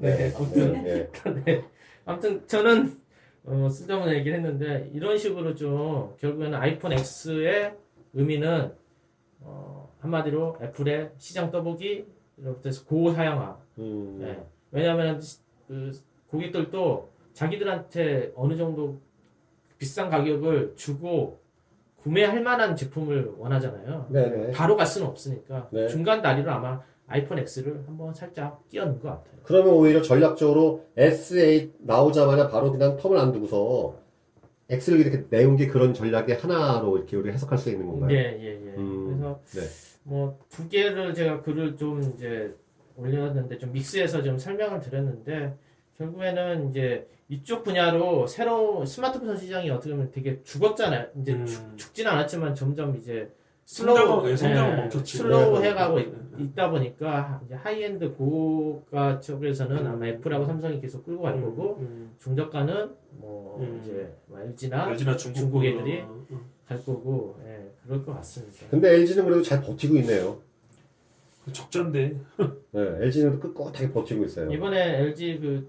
네. 0.00 0.16
네, 0.16 0.32
아무튼. 0.36 0.86
예. 0.86 1.10
네. 1.44 1.64
아무튼 2.04 2.46
저는 2.46 2.96
어, 3.44 3.68
쓸데없는 3.68 4.14
얘기를 4.14 4.38
했는데 4.38 4.88
이런 4.94 5.18
식으로 5.18 5.56
좀 5.56 6.14
결국에는 6.18 6.54
아이폰 6.56 6.92
X의 6.92 7.74
의미는 8.14 8.72
어, 9.40 9.92
한마디로 9.98 10.58
애플의 10.62 11.10
시장 11.18 11.50
떠보기로부터 11.50 12.60
해서 12.66 12.84
고사양화. 12.84 13.58
음. 13.78 14.18
네. 14.20 14.40
왜냐하면 14.70 15.20
그 15.66 15.90
고객들도 16.28 17.10
자기들한테 17.32 18.32
어느 18.36 18.56
정도 18.56 19.00
비싼 19.76 20.08
가격을 20.08 20.74
주고 20.76 21.40
구매할 22.02 22.42
만한 22.42 22.76
제품을 22.76 23.32
원하잖아요. 23.36 24.06
네네. 24.10 24.52
바로 24.52 24.76
갈 24.76 24.86
수는 24.86 25.06
없으니까 25.06 25.68
네. 25.70 25.88
중간 25.88 26.22
다리로 26.22 26.50
아마 26.50 26.80
아이폰 27.06 27.38
X를 27.38 27.84
한번 27.86 28.12
살짝 28.14 28.66
끼워넣은 28.68 29.00
것 29.00 29.08
같아요. 29.08 29.40
그러면 29.42 29.74
오히려 29.74 30.02
전략적으로 30.02 30.84
S8 30.96 31.72
나오자마자 31.80 32.48
바로 32.48 32.70
그냥 32.70 32.96
텀을 32.96 33.18
안 33.18 33.32
두고서 33.32 33.96
X를 34.70 35.00
이렇게 35.00 35.24
내온 35.30 35.56
게 35.56 35.66
그런 35.66 35.94
전략의 35.94 36.36
하나로 36.36 36.98
이렇게 36.98 37.16
우리 37.16 37.32
해석할 37.32 37.58
수 37.58 37.70
있는 37.70 37.86
건가요? 37.86 38.10
예, 38.12 38.38
예, 38.38 38.44
예. 38.44 38.74
음, 38.76 39.06
그래서 39.06 39.40
네. 39.54 39.60
뭐두 40.04 40.68
개를 40.68 41.14
제가 41.14 41.40
글을 41.40 41.76
좀 41.76 42.02
이제 42.02 42.54
올렸는데 42.96 43.58
좀 43.58 43.72
믹스해서 43.72 44.22
좀 44.22 44.38
설명을 44.38 44.80
드렸는데 44.80 45.56
결국에는 45.98 46.70
이제 46.70 47.06
이쪽 47.28 47.64
분야로 47.64 48.26
새로운 48.26 48.86
스마트폰 48.86 49.36
시장이 49.36 49.68
어떻게 49.70 49.90
보면 49.92 50.10
되게 50.12 50.40
죽었잖아요. 50.44 51.08
이제 51.20 51.32
음. 51.34 51.44
죽, 51.44 51.76
죽지는 51.76 52.10
않았지만 52.12 52.54
점점 52.54 52.96
이제 52.96 53.30
성장은- 53.66 54.30
예, 54.30 54.36
성장은 54.36 54.76
멈췄지. 54.76 55.18
slow 55.18 55.60
네. 55.60 55.68
해가고 55.70 55.96
네. 55.96 56.02
있- 56.38 56.40
있다 56.40 56.70
보니까 56.70 57.42
이제 57.44 57.54
하이엔드 57.54 58.12
고가 58.14 59.20
쪽에서는 59.20 59.86
아마 59.86 60.06
애플하고 60.06 60.46
삼성이 60.46 60.80
계속 60.80 61.04
끌고 61.04 61.22
갈 61.24 61.34
거고 61.42 61.76
음. 61.80 62.14
중저가는 62.18 62.90
뭐 63.18 63.58
음. 63.60 63.80
이제 63.82 64.14
뭐 64.26 64.38
LG나 64.40 64.88
LG나 64.90 65.16
중국, 65.16 65.38
중국 65.38 65.64
애들이 65.66 66.00
어, 66.00 66.24
어. 66.30 66.40
갈 66.66 66.82
거고 66.82 67.36
예, 67.46 67.68
그럴 67.84 68.02
것 68.06 68.14
같습니다. 68.16 68.66
근데 68.70 68.94
LG는 68.94 69.24
그래도 69.24 69.42
잘 69.42 69.60
버티고 69.60 69.96
있네요. 69.96 70.38
그 71.44 71.52
적자인데 71.52 72.16
네, 72.70 72.80
LG는 73.00 73.38
꿋꿋하게 73.40 73.92
버티고 73.92 74.24
있어요. 74.24 74.50
이번에 74.50 75.00
LG 75.00 75.40
그, 75.40 75.68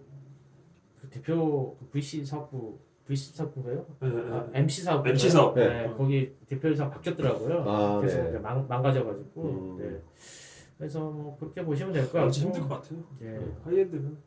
그 1.10 1.16
대표 1.20 1.76
그 1.80 1.90
VC 1.92 2.26
사업부 2.26 2.78
VC 3.06 3.36
사업부인가요? 3.36 3.86
예, 4.04 4.08
예. 4.08 4.32
아, 4.32 4.48
MC 4.54 4.84
사업 4.84 5.06
MC 5.08 5.30
사업. 5.32 5.56
네, 5.56 5.92
거기 5.98 6.32
대표이사 6.48 6.90
바뀌었더라고요. 6.92 7.64
아, 7.68 8.02
계속 8.02 8.22
네. 8.24 8.30
이제 8.30 8.38
망, 8.38 8.68
망가져가지고 8.68 9.42
음. 9.44 9.78
네. 9.80 10.00
그래서 10.78 11.00
뭐 11.10 11.36
그렇게 11.40 11.64
보시면 11.64 11.92
될 11.92 12.04
것 12.06 12.14
같고 12.14 12.30
힘들 12.32 12.62
것 12.62 12.70
같아요. 12.70 13.00
예. 13.24 13.40
high-end는 13.66 14.18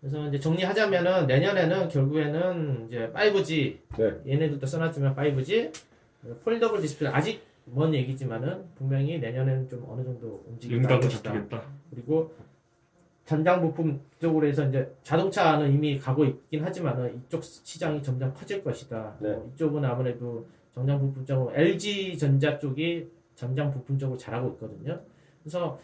그래서 0.00 0.28
이제 0.28 0.38
정리하자면은 0.38 1.26
내년에는 1.26 1.88
결국에는 1.88 2.84
이제 2.86 3.10
5G 3.12 3.78
네. 3.98 4.32
얘네들도 4.34 4.64
써놨지만 4.64 5.16
5G 5.16 5.72
foldable 6.44 6.80
디스플레이 6.82 7.12
아직 7.12 7.42
먼 7.64 7.92
얘기지만은 7.92 8.66
분명히 8.76 9.18
내년에는 9.18 9.68
좀 9.68 9.84
어느 9.88 10.04
정도 10.04 10.44
윤곽을 10.62 11.00
것이다. 11.00 11.32
잡히겠다. 11.32 11.62
그리고 11.90 12.32
전장 13.26 13.60
부품 13.60 14.00
쪽으로 14.20 14.46
해서 14.46 14.64
이제 14.68 14.90
자동차는 15.02 15.72
이미 15.72 15.98
가고 15.98 16.24
있긴 16.24 16.64
하지만은 16.64 17.22
이쪽 17.26 17.42
시장이 17.42 18.00
점점 18.02 18.32
커질 18.32 18.62
것이다. 18.62 19.16
네. 19.20 19.30
어, 19.30 19.50
이쪽은 19.52 19.84
아무래도 19.84 20.46
전장 20.72 21.00
부품 21.00 21.26
쪽으로 21.26 21.52
LG 21.54 22.16
전자 22.16 22.56
쪽이 22.56 23.10
전장 23.34 23.72
부품 23.72 23.98
쪽으로 23.98 24.16
잘하고 24.16 24.50
있거든요. 24.50 25.00
그래서 25.42 25.78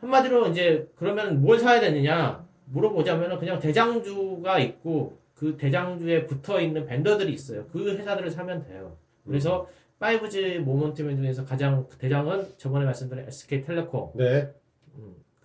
한마디로 0.00 0.48
이제 0.48 0.90
그러면 0.96 1.40
뭘 1.40 1.60
사야 1.60 1.80
되느냐 1.80 2.44
물어보자면은 2.64 3.38
그냥 3.38 3.60
대장주가 3.60 4.58
있고 4.58 5.18
그 5.34 5.56
대장주에 5.56 6.26
붙어 6.26 6.60
있는 6.60 6.84
vendor들이 6.84 7.32
있어요. 7.32 7.64
그 7.68 7.96
회사들을 7.96 8.28
사면 8.32 8.64
돼요. 8.64 8.96
그래서 9.24 9.68
5G 10.00 10.64
모멘텀 10.64 11.16
중에서 11.16 11.44
가장 11.44 11.86
대장은 12.00 12.54
저번에 12.56 12.84
말씀드린 12.86 13.24
SK텔레콤 13.28 14.12
네. 14.16 14.52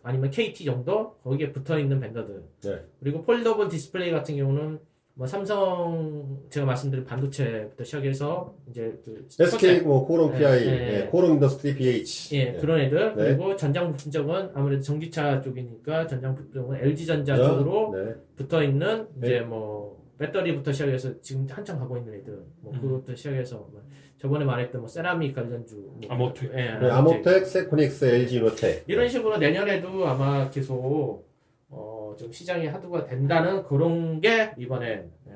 아니면 0.07 0.29
KT 0.29 0.63
정도 0.63 1.15
거기에 1.21 1.51
붙어 1.51 1.77
있는 1.77 1.99
vendor들. 1.99 2.41
네. 2.63 2.79
그리고 3.01 3.23
foldable 3.23 3.67
디스플레이 3.67 4.09
같은 4.11 4.37
경우는 4.37 4.79
뭐 5.15 5.27
삼성 5.27 6.39
제가 6.49 6.65
말씀드린 6.65 7.03
반도체부터 7.03 7.83
시작해서 7.83 8.55
이제 8.69 8.97
그 9.03 9.27
SK 9.37 9.81
뭐 9.81 10.05
코롱 10.05 10.31
네, 10.31 10.37
PI, 10.37 10.65
네. 10.65 10.93
예, 11.01 11.05
코롱 11.07 11.33
인더스트리 11.33 11.75
BH. 11.75 12.37
예, 12.37 12.53
그런 12.53 12.79
애들 12.79 13.15
네. 13.17 13.23
그리고 13.25 13.55
전장 13.57 13.91
부품 13.91 14.09
쪽은 14.11 14.51
아무래도 14.53 14.81
전기차 14.81 15.41
쪽이니까 15.41 16.07
전장 16.07 16.35
부품 16.35 16.53
쪽은 16.53 16.77
LG 16.77 17.05
전자 17.05 17.35
네. 17.35 17.43
쪽으로 17.43 17.91
네. 17.93 18.15
붙어 18.37 18.63
있는 18.63 19.07
네. 19.15 19.27
이제 19.27 19.39
뭐 19.41 20.06
배터리부터 20.17 20.71
시작해서 20.71 21.19
지금 21.21 21.47
한창 21.49 21.79
가고 21.79 21.97
있는 21.97 22.15
애들 22.15 22.43
뭐 22.61 22.73
그것부터 22.73 23.15
시작해서 23.15 23.57
뭐 23.57 23.83
저번에 24.17 24.45
말했던 24.45 24.81
뭐 24.81 24.87
세라믹 24.87 25.35
관련주 25.35 25.75
뭐 25.75 26.01
아모텍. 26.09 26.51
예, 26.53 26.71
네, 26.79 26.89
아모텍, 26.89 27.45
세코닉스, 27.45 28.05
LG 28.05 28.37
이노텍. 28.37 28.83
이런 28.87 29.07
식으로 29.07 29.37
내년에도 29.37 30.07
아마 30.07 30.49
계속 30.49 31.27
어, 31.69 32.15
좀 32.17 32.31
시장이 32.31 32.67
하도가 32.67 33.05
된다는 33.05 33.63
그런 33.63 34.19
게 34.19 34.53
이번에 34.57 35.07
예, 35.27 35.31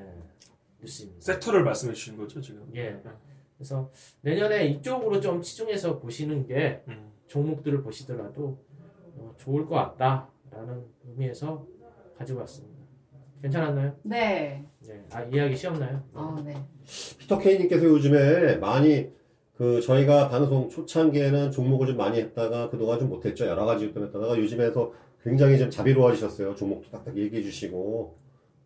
뉴스입니다. 0.81 1.21
섹터를 1.21 1.63
말씀해 1.63 1.93
주신 1.93 2.17
거죠 2.17 2.41
지금. 2.41 2.67
예. 2.75 2.99
그래서 3.57 3.91
내년에 4.21 4.65
이쪽으로 4.65 5.19
좀 5.21 5.41
치중해서 5.41 5.99
보시는 5.99 6.47
게 6.47 6.81
음. 6.87 7.11
종목들을 7.27 7.83
보시더라도 7.83 8.57
어, 9.15 9.35
좋을 9.37 9.67
것 9.67 9.75
같다라는 9.75 10.83
의미에서 11.07 11.67
가지고 12.17 12.39
왔습니다. 12.39 12.80
괜찮았나요? 13.41 13.95
네. 14.03 14.63
네. 14.79 15.03
아 15.11 15.23
이해하기 15.23 15.55
쉬웠나요? 15.55 16.03
아, 16.13 16.41
네. 16.45 16.55
피터 17.19 17.39
케이님께서 17.39 17.85
요즘에 17.85 18.57
많이 18.57 19.09
그 19.57 19.81
저희가 19.81 20.29
방송 20.29 20.69
초창기에는 20.69 21.51
종목을 21.51 21.87
좀 21.87 21.97
많이 21.97 22.19
했다가 22.19 22.69
그동안 22.69 22.99
좀 22.99 23.09
못했죠. 23.09 23.45
여러 23.45 23.65
가지 23.65 23.85
일 23.85 23.93
때문에 23.93 24.07
했다가 24.07 24.37
요즘에서 24.37 24.91
굉장히 25.23 25.57
좀 25.59 25.69
자비로워지셨어요. 25.69 26.55
종목도 26.55 26.89
딱딱 26.89 27.15
얘기해 27.17 27.43
주시고. 27.43 28.17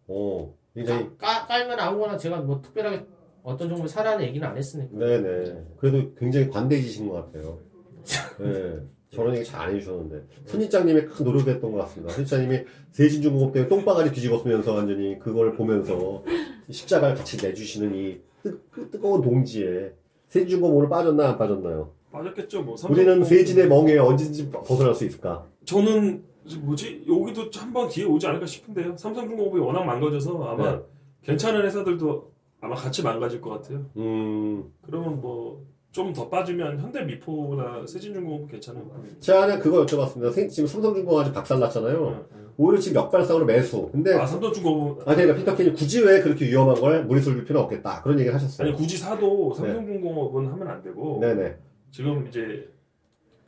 어, 0.07 0.53
굉장히 0.73 1.09
까, 1.17 1.45
깔면 1.47 1.79
아무거나 1.79 2.17
제가 2.17 2.41
뭐 2.41 2.61
특별하게 2.61 3.05
어떤 3.43 3.69
종목 3.69 3.87
사라는 3.87 4.25
얘기는 4.25 4.47
안 4.47 4.55
했으니까. 4.57 4.97
네네. 4.97 5.65
그래도 5.77 6.13
굉장히 6.15 6.49
관대해지신 6.49 7.09
것 7.09 7.25
같아요. 7.25 7.59
네. 8.39 8.79
저런 9.11 9.35
얘기 9.35 9.45
잘 9.45 9.61
안 9.61 9.75
해주셨는데. 9.75 10.23
선입장님이 10.45 11.01
큰 11.05 11.25
노력했던 11.25 11.71
것 11.71 11.77
같습니다. 11.79 12.13
선입장님이 12.13 12.63
세진중공업 12.91 13.53
때문에 13.53 13.69
똥바가지 13.69 14.11
뒤집었으면서 14.11 14.73
완전히 14.73 15.17
그걸 15.19 15.53
보면서 15.55 16.23
십자가를 16.69 17.15
같이 17.15 17.37
내주시는 17.45 17.95
이 17.95 18.17
뜨, 18.43 18.59
뜨거운 18.91 19.21
동지에 19.21 19.93
세진중공업 20.27 20.75
오늘 20.77 20.89
빠졌나 20.89 21.29
안 21.29 21.37
빠졌나요? 21.37 21.91
빠졌겠죠 22.11 22.63
뭐. 22.63 22.75
우리는 22.89 23.23
세진의 23.23 23.67
멍에 23.67 23.97
언제든지 23.97 24.49
벗어날 24.51 24.93
수 24.95 25.05
있을까? 25.05 25.45
저는 25.65 26.23
뭐지 26.61 27.05
여기도 27.09 27.49
한 27.55 27.73
번 27.73 27.89
기회 27.89 28.05
오지 28.05 28.25
않을까 28.27 28.45
싶은데요. 28.45 28.95
삼성중공업이 28.97 29.59
워낙 29.59 29.83
망가져서 29.83 30.43
아마 30.43 30.71
네. 30.71 30.79
괜찮은 31.23 31.63
회사들도 31.65 32.31
아마 32.61 32.75
같이 32.75 33.01
망가질 33.03 33.41
것 33.41 33.49
같아요. 33.49 33.85
음, 33.97 34.71
그러면 34.83 35.19
뭐 35.21 35.65
좀 35.95 36.11
더 36.13 36.27
빠지면 36.29 36.77
현대 36.81 37.01
미포나 37.03 37.85
세진중공업 37.87 38.51
괜찮은 38.51 38.83
것 38.83 38.93
같아요. 38.95 39.19
제가 39.21 39.59
그거 39.59 39.85
여쭤봤습니다. 39.85 40.33
생- 40.33 40.49
지금 40.49 40.67
삼성중공업 40.67 41.21
아직 41.21 41.33
박살났잖아요. 41.33 42.25
오히려 42.57 42.81
지금 42.81 43.01
역발상으로 43.01 43.45
매수. 43.45 43.89
근데 43.93 44.13
아 44.13 44.25
삼성중공업은 44.25 45.03
아, 45.07 45.15
그러니까 45.15 45.37
피터캔이 45.37 45.73
굳이 45.73 46.01
왜 46.03 46.19
그렇게 46.21 46.47
위험한 46.47 46.75
걸 46.75 47.05
무리수를 47.05 47.37
줄 47.37 47.45
필요는 47.45 47.63
없겠다. 47.65 48.01
그런 48.01 48.19
얘기를 48.19 48.35
하셨어요. 48.35 48.67
아니 48.67 48.75
굳이 48.75 48.97
사도 48.97 49.53
삼성중공업은 49.53 50.47
하면 50.47 50.67
안 50.67 50.81
되고 50.81 51.19
네네. 51.21 51.55
지금 51.91 52.27
이제 52.27 52.69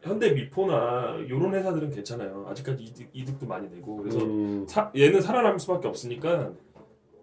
현대 0.01 0.31
미포나 0.31 1.17
이런 1.27 1.53
회사들은 1.53 1.89
괜찮아요. 1.91 2.45
아직까지 2.49 2.81
이득, 2.81 3.09
이득도 3.11 3.45
많이 3.45 3.67
내고 3.69 3.97
그래서 3.97 4.19
음, 4.19 4.65
사- 4.69 4.89
얘는 4.95 5.19
살아남을 5.19 5.59
수밖에 5.59 5.89
없으니까 5.89 6.53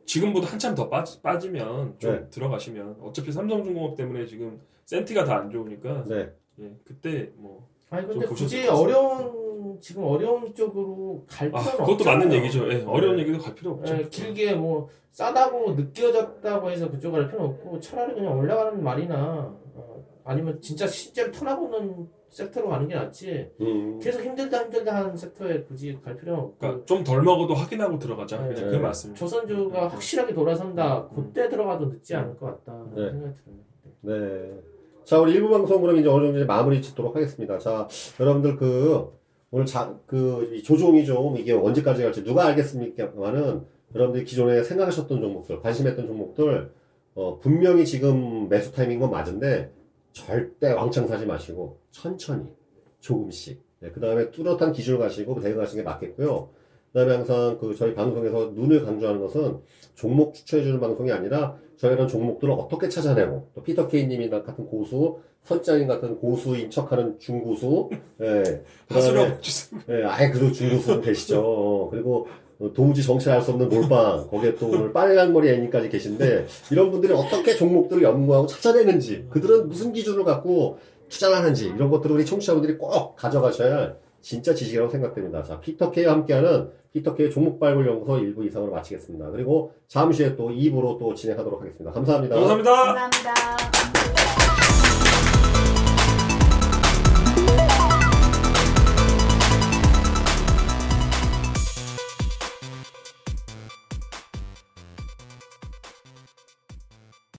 지금보다 0.04 0.48
한참 0.48 0.74
더 0.74 0.90
빠지, 0.90 1.22
빠지면 1.22 1.94
좀 1.98 2.12
네. 2.12 2.28
들어가시면 2.28 2.96
어차피 3.00 3.32
삼성중공업 3.32 3.96
때문에 3.96 4.26
지금 4.26 4.60
센티가 4.86 5.24
다 5.24 5.36
안 5.36 5.50
좋으니까 5.50 6.04
네. 6.04 6.30
예, 6.60 6.72
그때 6.84 7.30
뭐 7.36 7.68
아니 7.90 8.06
근데 8.06 8.26
좀 8.26 8.34
굳이 8.34 8.66
어려운 8.68 9.78
지금 9.80 10.04
어려운 10.04 10.54
쪽으로 10.54 11.24
갈 11.28 11.48
아, 11.54 11.58
필요는 11.60 11.78
그것도 11.84 12.04
맞는 12.04 12.26
없잖아요. 12.26 12.38
얘기죠. 12.38 12.72
예, 12.72 12.84
어려운 12.84 13.18
얘기도 13.18 13.38
갈 13.38 13.54
필요 13.54 13.72
없죠. 13.72 13.94
예, 13.96 14.02
길게 14.08 14.54
뭐 14.54 14.88
싸다고 15.10 15.72
느껴졌다고 15.74 16.70
해서 16.70 16.90
그쪽으로 16.90 17.22
갈 17.22 17.30
필요는 17.30 17.50
없고 17.52 17.80
차라리 17.80 18.14
그냥 18.14 18.38
올라가는 18.38 18.82
말이나 18.82 19.54
어, 19.74 20.04
아니면 20.24 20.60
진짜 20.60 20.86
실제로 20.86 21.30
터나보는 21.32 22.08
섹터로 22.30 22.68
가는 22.68 22.88
게 22.88 22.94
낫지 22.96 23.48
음, 23.60 23.98
계속 24.00 24.20
힘들다 24.20 24.64
힘들다 24.64 24.96
하는 24.96 25.16
섹터에 25.16 25.62
굳이 25.62 25.96
갈 26.02 26.16
필요는 26.16 26.40
없고 26.40 26.56
그러니까 26.58 26.84
좀 26.86 27.04
덜 27.04 27.22
먹어도 27.22 27.54
확인하고 27.54 27.98
들어가자. 27.98 28.42
네. 28.48 28.54
그 28.54 28.76
말씀. 28.76 29.14
조선주가 29.14 29.88
확실하게 29.88 30.34
돌아선다 30.34 31.08
그때 31.14 31.48
들어가도 31.48 31.86
늦지 31.86 32.14
않을 32.16 32.36
것 32.36 32.46
같다 32.64 32.84
네. 32.94 33.10
생각이 33.10 33.34
들어요. 33.44 33.58
네. 34.00 34.60
자, 35.04 35.18
우리 35.20 35.32
일부 35.32 35.50
방송 35.50 35.82
그럼 35.82 35.98
이제 35.98 36.08
어느 36.08 36.26
정도 36.26 36.46
마무리 36.46 36.80
짓도록 36.80 37.14
하겠습니다. 37.14 37.58
자, 37.58 37.86
여러분들 38.18 38.56
그, 38.56 39.12
오늘 39.50 39.66
자, 39.66 39.94
그, 40.06 40.50
이 40.54 40.62
조종이 40.62 41.04
좀 41.04 41.36
이게 41.36 41.52
언제까지 41.52 42.02
갈지 42.02 42.24
누가 42.24 42.46
알겠습니까만은 42.46 43.66
여러분들이 43.94 44.24
기존에 44.24 44.62
생각하셨던 44.62 45.20
종목들, 45.20 45.60
관심했던 45.60 46.06
종목들, 46.06 46.72
어, 47.14 47.38
분명히 47.38 47.84
지금 47.84 48.48
매수 48.48 48.72
타이밍 48.72 48.98
건 48.98 49.10
맞은데 49.10 49.70
절대 50.12 50.72
왕창 50.72 51.06
사지 51.06 51.26
마시고 51.26 51.78
천천히, 51.90 52.54
조금씩. 53.00 53.62
그 53.92 54.00
다음에 54.00 54.30
뚜렷한 54.30 54.72
기준을 54.72 54.98
가시고 54.98 55.38
대응하시는 55.38 55.84
게 55.84 55.88
맞겠고요. 55.88 56.48
그 56.94 57.00
다음에 57.00 57.16
항상 57.16 57.58
그 57.60 57.74
저희 57.76 57.92
방송에서 57.92 58.52
눈을 58.54 58.84
강조하는 58.84 59.20
것은 59.20 59.58
종목 59.96 60.32
추천해주는 60.32 60.78
방송이 60.78 61.10
아니라 61.10 61.56
저희는 61.76 62.06
종목들을 62.06 62.54
어떻게 62.54 62.88
찾아내고 62.88 63.48
또 63.52 63.62
피터 63.64 63.88
케이님이 63.88 64.30
같은 64.30 64.64
고수, 64.64 65.16
선장님 65.42 65.88
같은 65.88 66.16
고수인 66.20 66.70
척하는 66.70 67.18
중고수, 67.18 67.90
예, 68.22 68.62
그다음에 68.88 69.40
주세요. 69.40 69.80
예, 69.88 70.04
아예 70.04 70.30
그도 70.30 70.52
중고수 70.52 71.00
계시죠. 71.00 71.40
어, 71.40 71.90
그리고 71.90 72.28
어, 72.60 72.72
도무지 72.72 73.02
정체할 73.02 73.42
수 73.42 73.50
없는 73.50 73.68
몰빵, 73.70 74.28
거기에 74.28 74.54
또 74.54 74.68
오늘 74.68 74.92
빨간 74.92 75.32
머리 75.32 75.48
애님까지 75.48 75.88
계신데 75.88 76.46
이런 76.70 76.92
분들이 76.92 77.12
어떻게 77.12 77.56
종목들을 77.56 78.04
연구하고 78.04 78.46
찾아내는지, 78.46 79.26
그들은 79.30 79.68
무슨 79.68 79.92
기준을 79.92 80.22
갖고 80.22 80.78
투자를 81.08 81.36
하는지 81.38 81.66
이런 81.66 81.90
것들을 81.90 82.14
우리 82.14 82.24
청취자분들이 82.24 82.78
꼭 82.78 83.16
가져가셔야 83.16 83.76
할 83.76 84.03
진짜 84.24 84.54
지식이라고 84.54 84.90
생각됩니다. 84.90 85.42
자, 85.42 85.60
피터 85.60 85.90
K와 85.90 86.14
함께하는 86.14 86.70
피터 86.94 87.14
K 87.14 87.30
종목 87.30 87.60
발굴 87.60 87.86
연구소 87.86 88.14
1부 88.14 88.46
이상으로 88.46 88.72
마치겠습니다. 88.72 89.30
그리고 89.30 89.72
잠시 89.86 90.24
후에 90.24 90.34
또 90.34 90.48
2부로 90.48 90.98
또 90.98 91.12
진행하도록 91.14 91.60
하겠습니다. 91.60 91.92
감사합니다. 91.92 92.34
감사합니다. 92.34 92.72
감사합니다. 92.72 94.53